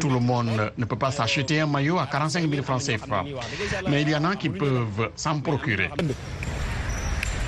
Tout 0.00 0.10
le 0.10 0.18
monde 0.18 0.50
ne 0.76 0.84
peut 0.84 0.96
pas 0.96 1.12
s'acheter 1.12 1.60
un 1.60 1.66
maillot 1.66 1.98
à 1.98 2.06
45 2.06 2.50
000 2.50 2.62
francs 2.62 2.82
CFA. 2.82 3.24
Mais 3.88 4.02
il 4.02 4.08
y 4.08 4.16
en 4.16 4.24
a 4.24 4.34
qui 4.36 4.48
peuvent 4.48 5.10
s'en 5.14 5.38
procurer. 5.40 5.90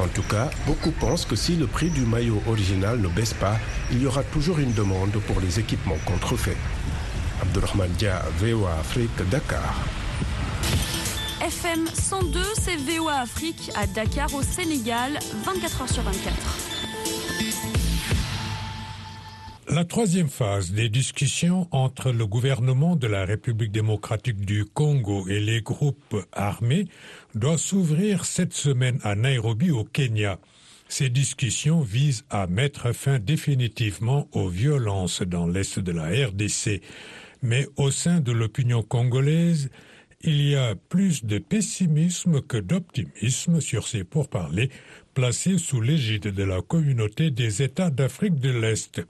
En 0.03 0.09
tout 0.09 0.23
cas, 0.23 0.51
beaucoup 0.67 0.91
pensent 0.91 1.25
que 1.25 1.37
si 1.37 1.55
le 1.55 1.69
prix 1.69 1.89
du 1.89 2.01
maillot 2.01 2.43
original 2.49 2.99
ne 2.99 3.07
baisse 3.07 3.35
pas, 3.35 3.57
il 3.93 4.03
y 4.03 4.07
aura 4.07 4.25
toujours 4.25 4.59
une 4.59 4.73
demande 4.73 5.13
pour 5.29 5.41
les 5.41 5.61
équipements 5.61 5.99
contrefaits. 6.05 6.57
Abdurrahman 7.41 7.89
Dia, 7.93 8.21
VOA 8.39 8.73
Afrique, 8.81 9.17
Dakar. 9.31 9.75
FM 11.41 11.87
102, 11.87 12.41
c'est 12.61 12.77
VOA 12.77 13.21
Afrique 13.21 13.71
à 13.77 13.87
Dakar 13.87 14.35
au 14.35 14.43
Sénégal, 14.43 15.19
24 15.45 15.85
h 15.85 15.93
sur 15.93 16.03
24. 16.03 17.72
La 19.73 19.87
troisième 19.87 20.29
phase 20.29 20.73
des 20.73 20.91
discussions 20.91 21.67
entre 21.71 22.13
le 22.13 22.27
gouvernement 22.27 22.95
de 22.95 23.07
la 23.07 23.25
République 23.25 23.73
démocratique 23.73 24.45
du 24.45 24.67
Congo 24.67 25.27
et 25.29 25.41
les 25.41 25.63
groupes 25.63 26.15
armés 26.31 26.85
doit 27.35 27.57
s'ouvrir 27.57 28.27
cette 28.27 28.53
semaine 28.53 28.99
à 29.03 29.15
Nairobi 29.15 29.71
au 29.71 29.85
Kenya. 29.85 30.39
Ces 30.89 31.09
discussions 31.09 31.81
visent 31.81 32.27
à 32.29 32.47
mettre 32.49 32.93
fin 32.93 33.19
définitivement 33.19 34.29
aux 34.33 34.49
violences 34.49 35.23
dans 35.23 35.47
l'est 35.47 35.79
de 35.79 35.93
la 35.93 36.27
RDC. 36.27 36.83
Mais 37.41 37.67
au 37.77 37.91
sein 37.91 38.21
de 38.21 38.31
l'opinion 38.31 38.83
congolaise, 38.83 39.71
il 40.21 40.43
y 40.43 40.55
a 40.55 40.75
plus 40.75 41.25
de 41.25 41.39
pessimisme 41.39 42.43
que 42.43 42.59
d'optimisme 42.59 43.63
sur 43.63 43.89
ces 43.89 44.05
pourparlers 44.05 44.69
placés 45.15 45.57
sous 45.57 45.81
l'égide 45.81 46.29
de 46.29 46.43
la 46.43 46.61
communauté 46.61 47.31
des 47.31 47.63
États 47.63 47.89
d'Afrique 47.89 48.39
de 48.39 48.51
l'Est. 48.51 49.01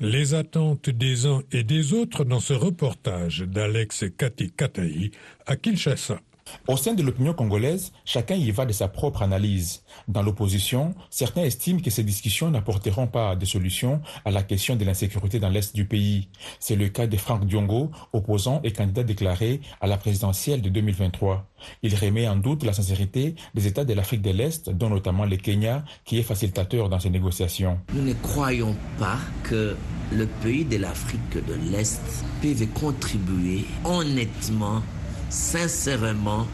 Les 0.00 0.34
attentes 0.34 0.90
des 0.90 1.24
uns 1.24 1.42
et 1.52 1.62
des 1.62 1.94
autres 1.94 2.24
dans 2.24 2.40
ce 2.40 2.52
reportage 2.52 3.40
d'Alex 3.40 4.04
Kati 4.18 4.50
Kataï 4.50 5.10
à 5.46 5.56
Kinshasa. 5.56 6.20
Au 6.68 6.76
sein 6.76 6.94
de 6.94 7.02
l'opinion 7.02 7.32
congolaise, 7.32 7.92
chacun 8.04 8.34
y 8.34 8.50
va 8.50 8.66
de 8.66 8.72
sa 8.72 8.88
propre 8.88 9.22
analyse. 9.22 9.82
Dans 10.08 10.22
l'opposition, 10.22 10.94
certains 11.10 11.42
estiment 11.42 11.80
que 11.80 11.90
ces 11.90 12.02
discussions 12.02 12.50
n'apporteront 12.50 13.06
pas 13.06 13.36
de 13.36 13.44
solution 13.44 14.00
à 14.24 14.30
la 14.30 14.42
question 14.42 14.76
de 14.76 14.84
l'insécurité 14.84 15.38
dans 15.38 15.48
l'est 15.48 15.74
du 15.74 15.84
pays. 15.86 16.28
C'est 16.58 16.76
le 16.76 16.88
cas 16.88 17.06
de 17.06 17.16
Franck 17.16 17.46
Diongo, 17.46 17.90
opposant 18.12 18.60
et 18.64 18.72
candidat 18.72 19.04
déclaré 19.04 19.60
à 19.80 19.86
la 19.86 19.96
présidentielle 19.96 20.60
de 20.62 20.68
2023. 20.68 21.46
Il 21.82 21.94
remet 21.94 22.28
en 22.28 22.36
doute 22.36 22.64
la 22.64 22.72
sincérité 22.72 23.34
des 23.54 23.66
États 23.66 23.84
de 23.84 23.94
l'Afrique 23.94 24.22
de 24.22 24.30
l'Est, 24.30 24.70
dont 24.70 24.90
notamment 24.90 25.24
le 25.24 25.36
Kenya, 25.36 25.84
qui 26.04 26.18
est 26.18 26.22
facilitateur 26.22 26.88
dans 26.88 27.00
ces 27.00 27.10
négociations. 27.10 27.78
Nous 27.94 28.02
ne 28.02 28.14
croyons 28.14 28.76
pas 28.98 29.18
que 29.44 29.76
le 30.12 30.26
pays 30.42 30.64
de 30.64 30.76
l'Afrique 30.78 31.34
de 31.34 31.54
l'Est 31.70 32.02
peut 32.42 32.54
contribuer 32.74 33.64
honnêtement 33.84 34.82
sincèrement 35.28 36.46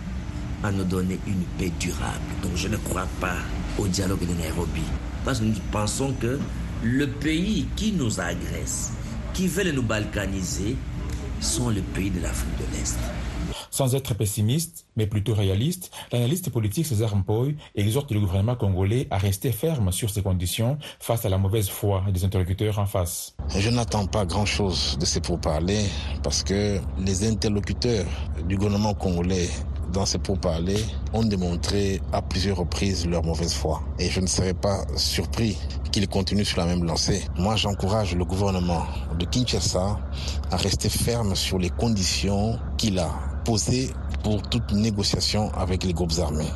à 0.63 0.71
nous 0.71 0.85
donner 0.85 1.19
une 1.27 1.43
paix 1.59 1.73
durable. 1.81 2.21
Donc 2.43 2.53
je 2.57 2.69
ne 2.69 2.77
crois 2.77 3.09
pas 3.21 3.37
au 3.79 3.87
dialogue 3.89 4.27
de 4.27 4.35
Nairobi. 4.35 4.83
Parce 5.25 5.41
que 5.41 5.45
nous 5.45 5.55
pensons 5.71 6.13
que 6.15 6.39
le 6.83 7.07
pays 7.07 7.67
qui 7.77 7.93
nous 7.93 8.21
agresse, 8.21 8.93
qui 9.35 9.49
veut 9.49 9.71
nous 9.73 9.83
balkaniser, 9.83 10.77
sont 11.41 11.71
les 11.71 11.81
pays 11.81 12.11
de 12.11 12.21
l'Afrique 12.21 12.57
de 12.59 12.77
l'Est. 12.77 12.99
Sans 13.73 13.95
être 13.95 14.13
pessimiste, 14.13 14.85
mais 14.97 15.07
plutôt 15.07 15.33
réaliste, 15.33 15.91
l'analyste 16.13 16.51
politique 16.51 16.85
César 16.85 17.17
Mpoy 17.17 17.57
exhorte 17.75 18.13
le 18.13 18.21
gouvernement 18.21 18.55
congolais 18.55 19.09
à 19.11 19.17
rester 19.17 19.51
ferme 19.51 19.91
sur 19.93 20.11
ces 20.11 20.21
conditions 20.21 20.77
face 21.01 21.25
à 21.25 21.31
la 21.31 21.39
mauvaise 21.39 21.71
foi 21.71 22.05
des 22.13 22.23
interlocuteurs 22.23 22.79
en 22.79 22.85
face. 22.85 23.35
Je 23.57 23.71
n'attends 23.71 24.07
pas 24.07 24.27
grand-chose 24.27 24.99
de 25.01 25.07
ces 25.07 25.23
pourparlers 25.23 25.87
parce 26.23 26.43
que 26.43 26.81
les 26.99 27.27
interlocuteurs 27.27 28.05
du 28.47 28.59
gouvernement 28.59 28.93
congolais 28.93 29.49
dans 29.91 30.05
ces 30.05 30.19
pourparlers 30.19 30.85
ont 31.15 31.25
démontré 31.25 32.03
à 32.13 32.21
plusieurs 32.21 32.59
reprises 32.59 33.07
leur 33.07 33.25
mauvaise 33.25 33.55
foi. 33.55 33.83
Et 33.99 34.11
je 34.11 34.21
ne 34.21 34.27
serais 34.27 34.55
pas 34.55 34.85
surpris 34.97 35.57
qu'ils 35.93 36.09
continuent 36.09 36.45
sur 36.45 36.59
la 36.59 36.67
même 36.67 36.85
lancée. 36.85 37.25
Moi, 37.39 37.57
j'encourage 37.57 38.15
le 38.15 38.27
gouvernement 38.27 38.85
de 39.19 39.25
Kinshasa 39.25 39.99
à 40.51 40.57
rester 40.59 40.91
ferme 40.91 41.35
sur 41.35 41.59
les 41.59 41.71
conditions 41.71 42.59
qu'il 42.77 42.99
a 42.99 43.32
pour 43.45 44.43
toute 44.49 44.73
négociation 44.73 45.53
avec 45.55 45.85
les 45.85 45.93
groupes 45.93 46.19
armés. 46.19 46.51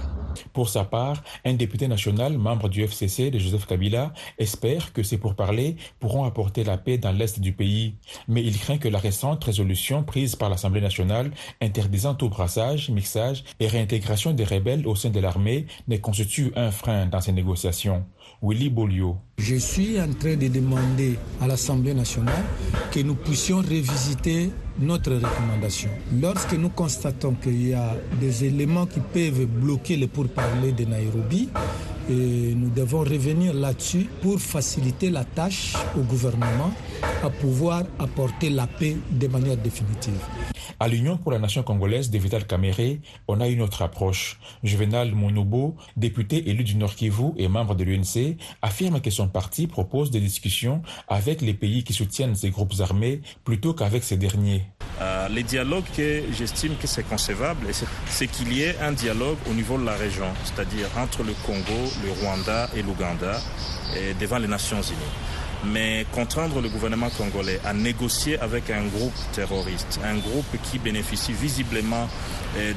Pour 0.53 0.69
sa 0.69 0.85
part, 0.85 1.23
un 1.45 1.55
député 1.55 1.89
national, 1.89 2.39
membre 2.39 2.69
du 2.69 2.83
FCC 2.83 3.31
de 3.31 3.39
Joseph 3.39 3.67
Kabila, 3.67 4.13
espère 4.39 4.93
que 4.93 5.03
ces 5.03 5.19
pourparlers 5.19 5.77
pourront 5.99 6.25
apporter 6.25 6.65
la 6.65 6.79
paix 6.79 6.99
dans 6.99 7.13
l'est 7.13 7.41
du 7.41 7.53
pays. 7.53 7.97
Mais 8.29 8.43
il 8.43 8.59
craint 8.59 8.79
que 8.79 8.89
la 8.89 8.99
récente 8.99 9.45
résolution 9.45 10.03
prise 10.03 10.37
par 10.37 10.49
l'Assemblée 10.49 10.81
nationale 10.81 11.31
interdisant 11.61 12.15
tout 12.15 12.29
brassage, 12.29 12.91
mixage 12.91 13.45
et 13.61 13.67
réintégration 13.67 14.33
des 14.33 14.45
rebelles 14.45 14.87
au 14.87 14.95
sein 14.95 15.11
de 15.11 15.21
l'armée 15.21 15.67
ne 15.89 15.97
constitue 15.97 16.53
un 16.57 16.71
frein 16.71 17.07
dans 17.07 17.21
ces 17.21 17.33
négociations. 17.33 18.05
Je 19.39 19.57
suis 19.57 20.01
en 20.01 20.13
train 20.13 20.37
de 20.37 20.49
demander 20.49 21.19
à 21.41 21.47
l'Assemblée 21.47 21.95
nationale 21.95 22.45
que 22.93 23.01
nous 23.01 23.15
puissions 23.15 23.59
revisiter 23.59 24.51
notre 24.79 25.13
recommandation. 25.15 25.89
Lorsque 26.21 26.53
nous 26.53 26.69
constatons 26.69 27.35
qu'il 27.35 27.69
y 27.69 27.75
a 27.75 27.97
des 28.21 28.45
éléments 28.45 28.87
qui 28.87 29.01
peuvent 29.01 29.47
bloquer 29.47 29.97
le 29.97 30.07
pourparlers 30.07 30.73
de 30.73 30.85
Nairobi, 30.85 31.49
et 32.09 32.55
nous 32.55 32.71
devons 32.71 33.01
revenir 33.01 33.53
là-dessus 33.55 34.07
pour 34.23 34.39
faciliter 34.39 35.11
la 35.11 35.25
tâche 35.25 35.75
au 35.97 36.03
gouvernement 36.03 36.73
à 37.25 37.31
pouvoir 37.31 37.85
apporter 37.99 38.51
la 38.51 38.67
paix 38.67 38.97
de 39.11 39.27
manière 39.29 39.57
définitive. 39.57 40.21
À 40.79 40.89
l'Union 40.89 41.17
pour 41.17 41.33
la 41.33 41.39
nation 41.39 41.63
congolaise 41.63 42.11
de 42.11 42.19
Vital 42.19 42.47
Kamere, 42.47 42.99
on 43.29 43.41
a 43.41 43.49
une 43.49 43.63
autre 43.63 43.81
approche. 43.81 44.39
Juvenal 44.63 45.15
Monobo, 45.15 45.75
député 45.97 46.51
élu 46.51 46.65
du 46.65 46.77
Nord 46.77 46.95
Kivu 46.95 47.33
et 47.39 47.49
membre 47.49 47.75
de 47.75 47.83
l'UNC, 47.83 48.37
affirme 48.61 49.01
que 49.01 49.09
son 49.09 49.27
parti 49.27 49.69
propose 49.69 50.11
des 50.11 50.21
discussions 50.21 50.83
avec 51.09 51.41
les 51.41 51.55
pays 51.55 51.83
qui 51.83 51.95
soutiennent 51.95 52.35
ces 52.35 52.51
groupes 52.51 52.75
armés 52.81 53.23
plutôt 53.43 53.73
qu'avec 53.73 54.05
ces 54.05 54.19
derniers. 54.19 54.65
Euh, 55.01 55.29
les 55.31 55.45
dialogues 55.45 55.85
que 55.97 56.25
j'estime 56.37 56.77
que 56.77 56.87
c'est 56.87 57.09
concevable, 57.09 57.69
c'est 58.07 58.27
qu'il 58.27 58.53
y 58.53 58.63
ait 58.63 58.77
un 58.79 58.93
dialogue 58.93 59.39
au 59.51 59.55
niveau 59.55 59.79
de 59.79 59.85
la 59.85 59.95
région, 59.95 60.29
c'est-à-dire 60.45 60.89
entre 60.99 61.23
le 61.23 61.33
Congo, 61.47 61.91
le 62.05 62.13
Rwanda 62.21 62.69
et 62.77 62.83
l'Ouganda 62.83 63.41
devant 64.21 64.39
les 64.39 64.49
Nations 64.49 64.83
Unies. 64.83 65.46
Mais 65.73 66.07
contraindre 66.13 66.61
le 66.61 66.69
gouvernement 66.69 67.11
congolais 67.11 67.61
à 67.65 67.73
négocier 67.73 68.39
avec 68.39 68.71
un 68.71 68.85
groupe 68.87 69.15
terroriste, 69.33 70.01
un 70.05 70.17
groupe 70.17 70.57
qui 70.63 70.79
bénéficie 70.79 71.33
visiblement 71.33 72.09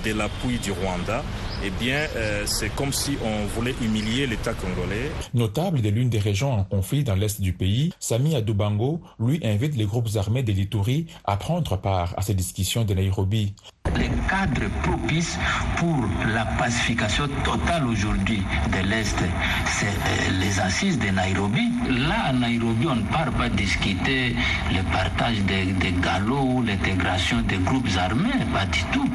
de 0.03 0.13
l'appui 0.13 0.57
du 0.59 0.71
Rwanda, 0.71 1.23
eh 1.63 1.71
bien, 1.71 2.07
euh, 2.15 2.43
c'est 2.45 2.73
comme 2.75 2.93
si 2.93 3.17
on 3.23 3.45
voulait 3.47 3.75
humilier 3.81 4.27
l'État 4.27 4.53
congolais. 4.53 5.11
Notable 5.33 5.81
de 5.81 5.89
l'une 5.89 6.09
des 6.09 6.19
régions 6.19 6.53
en 6.53 6.63
conflit 6.63 7.03
dans 7.03 7.15
l'est 7.15 7.41
du 7.41 7.53
pays, 7.53 7.91
Sami 7.99 8.35
Adoubango, 8.35 9.01
lui, 9.19 9.39
invite 9.43 9.75
les 9.75 9.85
groupes 9.85 10.09
armés 10.15 10.43
de 10.43 10.51
l'Ituri 10.53 11.07
à 11.25 11.37
prendre 11.37 11.77
part 11.77 12.13
à 12.17 12.21
ces 12.21 12.33
discussions 12.33 12.85
de 12.85 12.93
Nairobi. 12.93 13.53
Les 13.97 14.09
cadres 14.29 14.69
propices 14.83 15.37
pour 15.77 15.97
la 16.33 16.45
pacification 16.45 17.27
totale 17.43 17.87
aujourd'hui 17.87 18.43
de 18.71 18.87
l'Est, 18.87 19.17
c'est 19.65 20.31
les 20.39 20.59
assises 20.59 20.99
de 20.99 21.07
Nairobi. 21.07 21.71
Là, 21.89 22.25
à 22.27 22.33
Nairobi, 22.33 22.85
on 22.87 22.95
ne 22.97 23.07
parle 23.07 23.31
pas 23.31 23.49
discuter 23.49 24.35
le 24.71 24.83
partage 24.93 25.39
des, 25.41 25.65
des 25.73 25.91
galops 26.03 26.39
ou 26.39 26.61
l'intégration 26.61 27.41
des 27.41 27.57
groupes 27.57 27.87
armés, 27.97 28.29
pas 28.53 28.65
du 28.67 28.83
tout. 28.93 29.09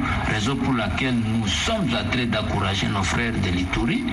Pour 0.62 0.74
laquelle 0.74 1.14
nous 1.14 1.46
sommes 1.46 1.88
en 1.94 2.10
train 2.10 2.26
d'encourager 2.26 2.86
nos 2.86 3.02
frères 3.02 3.32
de 3.32 3.48
l'Ituri 3.48 4.04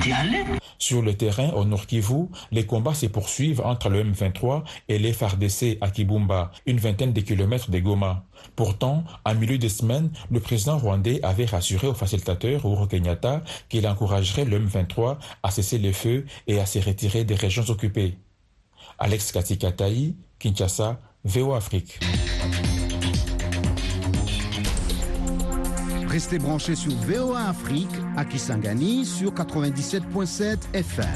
d'y 0.00 0.12
aller. 0.12 0.44
Sur 0.78 1.00
le 1.00 1.14
terrain 1.14 1.50
au 1.50 1.64
Nord 1.64 1.86
Kivu, 1.86 2.26
les 2.50 2.66
combats 2.66 2.94
se 2.94 3.06
poursuivent 3.06 3.60
entre 3.64 3.88
le 3.88 4.02
M23 4.02 4.64
et 4.88 4.98
les 4.98 5.12
FARDC 5.12 5.78
à 5.80 5.90
Kibumba, 5.90 6.50
une 6.66 6.78
vingtaine 6.78 7.12
de 7.12 7.20
kilomètres 7.20 7.70
de 7.70 7.78
Goma. 7.78 8.24
Pourtant, 8.56 9.04
en 9.24 9.34
milieu 9.34 9.58
de 9.58 9.68
semaine, 9.68 10.10
le 10.30 10.40
président 10.40 10.78
rwandais 10.78 11.20
avait 11.22 11.46
rassuré 11.46 11.86
au 11.86 11.94
facilitateur 11.94 12.66
Uhuru 12.66 12.88
Kenyatta 12.88 13.42
qu'il 13.68 13.86
encouragerait 13.86 14.44
le 14.44 14.58
M23 14.58 15.18
à 15.42 15.50
cesser 15.50 15.78
le 15.78 15.92
feu 15.92 16.26
et 16.46 16.60
à 16.60 16.66
se 16.66 16.80
retirer 16.80 17.24
des 17.24 17.36
régions 17.36 17.64
occupées. 17.68 18.18
Alex 18.98 19.32
Katikataï, 19.32 20.16
Kinshasa, 20.38 21.00
VO 21.24 21.54
Afrique. 21.54 22.00
Restez 26.12 26.38
branchés 26.38 26.74
sur 26.74 26.92
VOA 26.92 27.48
Afrique 27.48 27.88
à 28.18 28.26
Kisangani 28.26 29.06
sur 29.06 29.32
97.7 29.32 30.58
FM. 30.74 31.06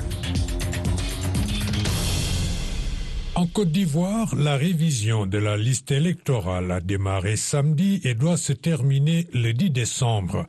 En 3.35 3.47
Côte 3.47 3.71
d'Ivoire, 3.71 4.35
la 4.35 4.57
révision 4.57 5.27
de 5.27 5.37
la 5.37 5.59
liste 5.59 5.91
électorale 5.91 6.71
a 6.71 6.81
démarré 6.81 7.37
samedi 7.37 8.01
et 8.05 8.15
doit 8.15 8.39
se 8.39 8.55
terminer 8.55 9.29
le 9.35 9.53
10 9.53 9.69
décembre. 9.69 10.47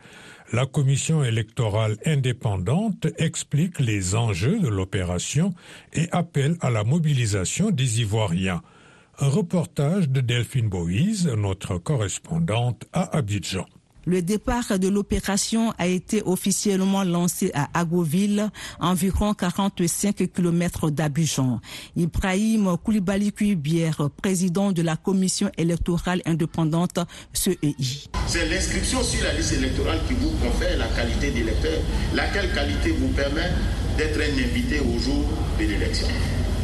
La 0.54 0.66
commission 0.66 1.26
électorale 1.26 1.98
indépendante 2.06 3.08
explique 3.18 3.82
les 3.82 4.16
enjeux 4.16 4.62
de 4.62 4.70
l'opération 4.70 5.54
et 5.92 6.08
appelle 6.14 6.56
à 6.62 6.70
la 6.70 6.86
mobilisation 6.86 7.70
des 7.70 8.00
Ivoiriens. 8.00 8.62
Un 9.20 9.28
reportage 9.28 10.08
de 10.08 10.22
Delphine 10.22 10.70
Boïse, 10.70 11.28
notre 11.28 11.78
correspondante 11.78 12.86
à 12.94 13.18
Abidjan. 13.18 13.66
Le 14.08 14.22
départ 14.22 14.80
de 14.80 14.88
l'opération 14.88 15.74
a 15.78 15.86
été 15.86 16.24
officiellement 16.26 17.04
lancé 17.04 17.52
à 17.54 17.67
Agoville, 17.78 18.50
environ 18.80 19.34
45 19.34 20.32
km 20.34 20.89
d'Abidjan. 20.89 21.60
Ibrahim 21.98 22.78
Koulibaly 22.82 23.34
Kuibière, 23.34 24.10
président 24.24 24.72
de 24.72 24.82
la 24.82 24.96
commission 24.96 25.52
électorale 25.58 26.22
indépendante 26.26 27.00
CEI. 27.34 27.76
C'est 28.28 28.48
l'inscription 28.48 29.04
sur 29.04 29.22
la 29.26 29.34
liste 29.34 29.52
électorale 29.52 30.00
qui 30.08 30.13
vous 30.13 30.32
confère 30.38 30.78
la 30.78 30.88
qualité 30.88 31.32
d'électeur, 31.32 31.78
laquelle 32.13 32.54
qualité 32.54 32.91
vous 32.91 33.10
permet 33.10 33.52
d'être 33.98 34.22
un 34.22 34.41
invité 34.41 34.80
au 34.80 34.98
jour 35.00 35.26
de 35.60 35.65
l'élection. 35.65 36.08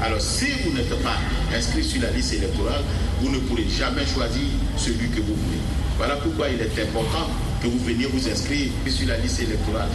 Alors 0.03 0.19
si 0.19 0.47
vous 0.65 0.75
n'êtes 0.75 1.01
pas 1.01 1.15
inscrit 1.55 1.83
sur 1.83 2.01
la 2.01 2.11
liste 2.11 2.33
électorale, 2.33 2.83
vous 3.21 3.29
ne 3.29 3.39
pourrez 3.39 3.65
jamais 3.69 4.05
choisir 4.05 4.43
celui 4.75 5.09
que 5.09 5.21
vous 5.21 5.33
voulez. 5.33 5.61
Voilà 5.97 6.17
pourquoi 6.17 6.49
il 6.49 6.59
est 6.59 6.81
important 6.83 7.29
que 7.61 7.67
vous 7.67 7.79
veniez 7.79 8.07
vous 8.07 8.27
inscrire 8.27 8.69
sur 8.85 9.07
la 9.07 9.17
liste 9.17 9.39
électorale. 9.39 9.87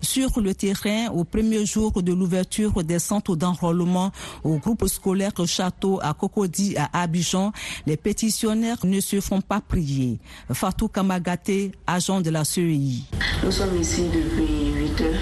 Sur 0.00 0.40
le 0.40 0.54
terrain, 0.54 1.08
au 1.12 1.24
premier 1.24 1.66
jour 1.66 2.02
de 2.02 2.12
l'ouverture 2.12 2.84
des 2.84 3.00
centres 3.00 3.34
d'enrôlement 3.34 4.12
au 4.44 4.58
groupe 4.58 4.86
scolaire 4.86 5.32
Château 5.44 5.98
à 6.00 6.14
Cocody 6.14 6.76
à 6.76 7.02
Abidjan, 7.02 7.50
les 7.84 7.96
pétitionnaires 7.96 8.78
ne 8.84 9.00
se 9.00 9.20
font 9.20 9.40
pas 9.40 9.60
prier. 9.60 10.20
Fatou 10.52 10.86
Kamagate, 10.86 11.72
agent 11.84 12.20
de 12.20 12.30
la 12.30 12.44
CEI. 12.44 13.02
Nous 13.42 13.50
sommes 13.50 13.76
ici 13.80 14.04
depuis 14.14 14.72
8 14.96 15.00
heures. 15.00 15.14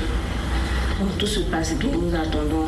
Donc, 1.00 1.16
tout 1.18 1.26
se 1.26 1.40
passe 1.40 1.74
bien. 1.76 1.90
Nous 1.92 2.14
attendons 2.14 2.65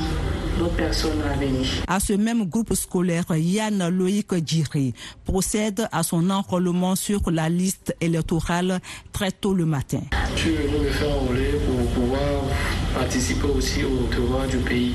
personnes 0.66 1.22
à 1.22 1.36
venir. 1.36 1.66
À 1.86 2.00
ce 2.00 2.12
même 2.12 2.44
groupe 2.44 2.74
scolaire, 2.74 3.24
Yann 3.30 3.88
Loïc 3.88 4.34
Djiri 4.44 4.94
procède 5.24 5.88
à 5.92 6.02
son 6.02 6.30
enrôlement 6.30 6.96
sur 6.96 7.30
la 7.30 7.48
liste 7.48 7.94
électorale 8.00 8.80
très 9.12 9.30
tôt 9.30 9.54
le 9.54 9.66
matin. 9.66 10.00
Je 10.36 10.50
venu 10.50 10.84
me 10.84 10.90
faire 10.90 11.10
enrôler 11.10 11.52
pour 11.66 11.86
pouvoir 11.92 12.42
participer 12.94 13.46
aussi 13.48 13.84
au 13.84 14.06
devoir 14.14 14.46
du 14.46 14.56
pays 14.58 14.94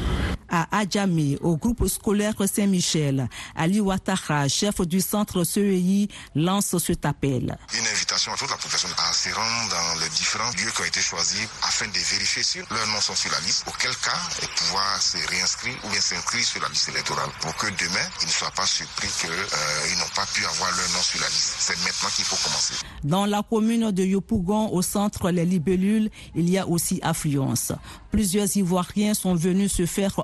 à 0.54 0.68
Adjamé, 0.78 1.40
au 1.42 1.58
groupe 1.58 1.88
scolaire 1.88 2.36
Saint-Michel. 2.46 3.28
Ali 3.56 3.82
Ouattara, 3.82 4.48
chef 4.48 4.82
du 4.82 5.02
centre 5.02 5.44
CEI, 5.44 6.08
lance 6.36 6.78
cet 6.78 7.06
appel. 7.06 7.58
Une 7.74 7.88
invitation 7.88 8.32
à 8.32 8.38
toute 8.38 8.52
la 8.52 8.58
population 8.58 8.88
à 9.00 9.12
se 9.14 9.30
rendre 9.34 9.70
dans 9.72 10.00
les 10.00 10.10
différents 10.10 10.52
lieux 10.52 10.70
qui 10.76 10.82
ont 10.82 10.86
été 10.86 11.02
choisis 11.02 11.48
afin 11.64 11.88
de 11.88 11.98
vérifier 11.98 12.44
si 12.44 12.60
leurs 12.60 12.88
noms 12.94 13.02
sont 13.02 13.16
sur 13.16 13.32
la 13.32 13.40
liste, 13.40 13.66
auquel 13.68 13.96
cas 13.98 14.22
et 14.44 14.48
pouvoir 14.56 15.02
se 15.02 15.18
réinscrire 15.28 15.74
ou 15.86 15.90
bien 15.90 16.00
s'inscrire 16.00 16.46
sur 16.46 16.62
la 16.62 16.70
liste 16.70 16.90
électorale 16.90 17.30
pour 17.42 17.56
que 17.56 17.66
demain, 17.68 18.06
ils 18.22 18.28
ne 18.28 18.32
soient 18.32 18.52
pas 18.56 18.68
surpris 18.68 19.08
qu'ils 19.20 19.32
euh, 19.32 19.96
n'ont 19.98 20.14
pas 20.16 20.28
pu 20.36 20.46
avoir 20.46 20.70
leur 20.70 20.90
nom 20.94 21.02
sur 21.02 21.20
la 21.20 21.28
liste. 21.30 21.56
C'est 21.58 21.78
maintenant 21.84 22.10
qu'il 22.16 22.26
faut 22.26 22.38
commencer. 22.46 22.76
Dans 23.04 23.26
la 23.26 23.42
commune 23.42 23.90
de 23.92 24.04
Yopougon, 24.04 24.70
au 24.70 24.84
centre 24.84 25.32
Les 25.32 25.46
Libellules, 25.46 26.12
il 26.36 26.48
y 26.48 26.60
a 26.60 26.68
aussi 26.68 27.00
affluence. 27.02 27.72
Plusieurs 28.12 28.56
Ivoiriens 28.56 29.16
sont 29.16 29.34
venus 29.34 29.74
se 29.74 29.88
faire 29.88 30.24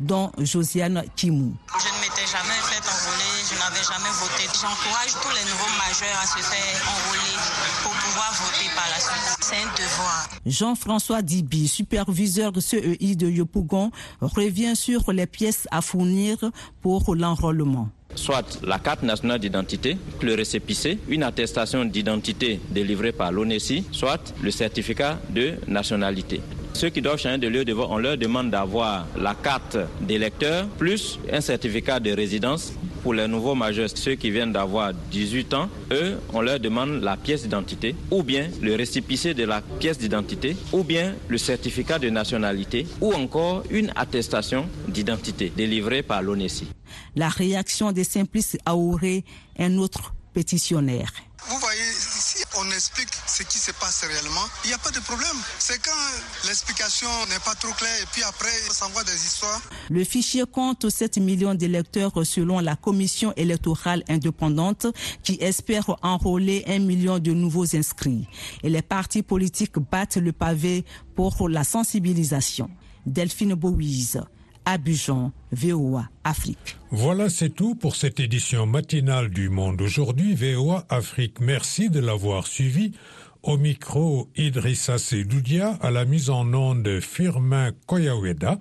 dont 0.00 0.30
Josiane 0.38 1.04
Kimou. 1.16 1.54
Je 1.78 1.88
ne 1.88 2.00
m'étais 2.00 2.26
jamais 2.26 2.60
fait 2.62 2.82
enrôler, 2.82 3.32
je 3.48 3.58
n'avais 3.58 3.82
jamais 3.82 4.12
voté. 4.20 4.44
J'encourage 4.54 5.12
tous 5.22 5.34
les 5.34 5.44
nouveaux 5.50 5.74
majeurs 5.78 6.18
à 6.22 6.26
se 6.26 6.38
faire 6.38 6.88
enrôler 6.88 7.36
pour 7.82 7.92
pouvoir 7.92 8.32
voter 8.32 8.68
par 8.74 8.88
la 8.88 9.00
suite. 9.00 9.36
C'est 9.40 9.56
un 9.56 9.72
devoir. 9.74 10.28
Jean-François 10.46 11.22
Dibi, 11.22 11.68
superviseur 11.68 12.52
de 12.52 12.60
CEI 12.60 13.16
de 13.16 13.28
Yopougon, 13.28 13.90
revient 14.20 14.76
sur 14.76 15.12
les 15.12 15.26
pièces 15.26 15.66
à 15.70 15.80
fournir 15.82 16.38
pour 16.82 17.14
l'enrôlement 17.14 17.88
soit 18.14 18.58
la 18.62 18.78
carte 18.78 19.02
nationale 19.02 19.38
d'identité, 19.38 19.98
le 20.22 20.34
récépissé, 20.34 20.98
une 21.08 21.22
attestation 21.22 21.84
d'identité 21.84 22.60
délivrée 22.70 23.12
par 23.12 23.30
l'ONESI, 23.30 23.84
soit 23.92 24.34
le 24.42 24.50
certificat 24.50 25.18
de 25.30 25.54
nationalité. 25.68 26.40
Ceux 26.76 26.90
qui 26.90 27.00
doivent 27.00 27.18
changer 27.18 27.38
de 27.38 27.48
lieu 27.48 27.64
de 27.64 27.72
vote, 27.72 27.88
on 27.90 27.96
leur 27.96 28.18
demande 28.18 28.50
d'avoir 28.50 29.06
la 29.16 29.34
carte 29.34 29.78
d'électeur 30.02 30.68
plus 30.76 31.18
un 31.32 31.40
certificat 31.40 32.00
de 32.00 32.10
résidence 32.10 32.74
pour 33.02 33.14
les 33.14 33.26
nouveaux 33.26 33.54
majeurs, 33.54 33.88
ceux 33.94 34.14
qui 34.16 34.30
viennent 34.30 34.52
d'avoir 34.52 34.92
18 34.92 35.54
ans, 35.54 35.70
eux, 35.90 36.20
on 36.34 36.42
leur 36.42 36.60
demande 36.60 37.02
la 37.02 37.16
pièce 37.16 37.44
d'identité, 37.44 37.96
ou 38.10 38.22
bien 38.22 38.50
le 38.60 38.74
récépissé 38.74 39.32
de 39.32 39.44
la 39.44 39.62
pièce 39.62 39.96
d'identité, 39.96 40.54
ou 40.70 40.84
bien 40.84 41.14
le 41.28 41.38
certificat 41.38 41.98
de 41.98 42.10
nationalité, 42.10 42.86
ou 43.00 43.14
encore 43.14 43.62
une 43.70 43.90
attestation 43.96 44.66
d'identité 44.86 45.50
délivrée 45.56 46.02
par 46.02 46.20
l'ONESI. 46.20 46.66
La 47.14 47.30
réaction 47.30 47.90
des 47.90 48.04
Simplices 48.04 48.58
Aouré, 48.66 49.24
un 49.58 49.78
autre 49.78 50.12
pétitionnaire. 50.34 51.10
Vous 51.48 51.58
voyez, 51.58 51.80
ici, 51.80 51.95
on 52.58 52.70
explique 52.70 53.08
ce 53.26 53.42
qui 53.42 53.58
se 53.58 53.70
passe 53.72 54.04
réellement. 54.04 54.46
Il 54.64 54.68
n'y 54.68 54.74
a 54.74 54.78
pas 54.78 54.90
de 54.90 55.00
problème. 55.00 55.36
C'est 55.58 55.80
quand 55.82 55.90
l'explication 56.46 57.08
n'est 57.28 57.38
pas 57.44 57.54
trop 57.54 57.72
claire 57.72 58.02
et 58.02 58.06
puis 58.12 58.22
après, 58.22 58.52
on 58.68 58.72
s'envoie 58.72 59.04
des 59.04 59.14
histoires. 59.14 59.60
Le 59.90 60.04
fichier 60.04 60.44
compte 60.50 60.88
7 60.88 61.18
millions 61.18 61.54
d'électeurs 61.54 62.12
selon 62.24 62.60
la 62.60 62.76
commission 62.76 63.32
électorale 63.36 64.02
indépendante 64.08 64.86
qui 65.22 65.38
espère 65.40 65.96
enrôler 66.02 66.64
un 66.66 66.78
million 66.78 67.18
de 67.18 67.32
nouveaux 67.32 67.76
inscrits. 67.76 68.26
Et 68.62 68.70
les 68.70 68.82
partis 68.82 69.22
politiques 69.22 69.78
battent 69.78 70.16
le 70.16 70.32
pavé 70.32 70.84
pour 71.14 71.48
la 71.48 71.64
sensibilisation. 71.64 72.70
Delphine 73.04 73.54
Bowies. 73.54 74.18
Abidjan, 74.66 75.32
VOA 75.52 76.08
Afrique. 76.24 76.76
Voilà, 76.90 77.30
c'est 77.30 77.50
tout 77.50 77.76
pour 77.76 77.94
cette 77.94 78.18
édition 78.18 78.66
matinale 78.66 79.30
du 79.30 79.48
Monde 79.48 79.80
aujourd'hui. 79.80 80.34
VOA 80.34 80.84
Afrique, 80.88 81.40
merci 81.40 81.88
de 81.88 82.00
l'avoir 82.00 82.48
suivi. 82.48 82.90
Au 83.44 83.56
micro, 83.58 84.28
Idrissa 84.34 84.98
Sedoudia, 84.98 85.78
à 85.80 85.92
la 85.92 86.04
mise 86.04 86.30
en 86.30 86.52
onde 86.52 86.98
Firmin 86.98 87.70
Koyaweda, 87.86 88.58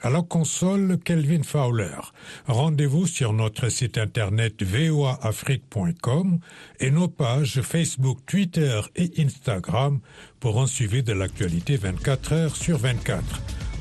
à 0.00 0.08
la 0.08 0.22
console 0.22 0.98
Kelvin 1.04 1.42
Fowler. 1.42 1.98
Rendez-vous 2.46 3.06
sur 3.06 3.34
notre 3.34 3.68
site 3.68 3.98
internet 3.98 4.62
voaafrique.com 4.62 6.40
et 6.80 6.90
nos 6.90 7.08
pages 7.08 7.60
Facebook, 7.60 8.20
Twitter 8.26 8.80
et 8.96 9.12
Instagram 9.18 10.00
pour 10.40 10.56
en 10.56 10.66
suivre 10.66 11.02
de 11.02 11.12
l'actualité 11.12 11.76
24 11.76 12.32
heures 12.32 12.56
sur 12.56 12.78
24. 12.78 13.22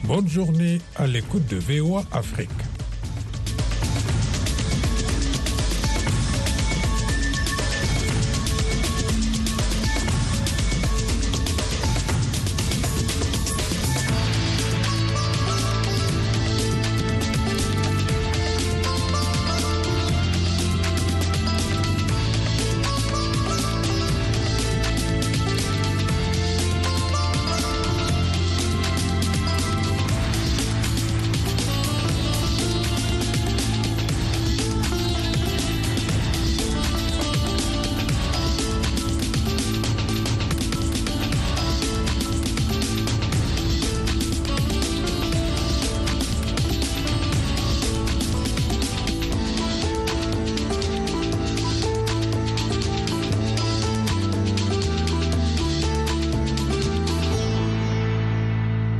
Bonne 0.04 0.28
journée 0.28 0.80
à 0.96 1.06
l'écoute 1.06 1.48
de 1.48 1.58
VOA 1.58 2.04
Afrique. 2.12 2.50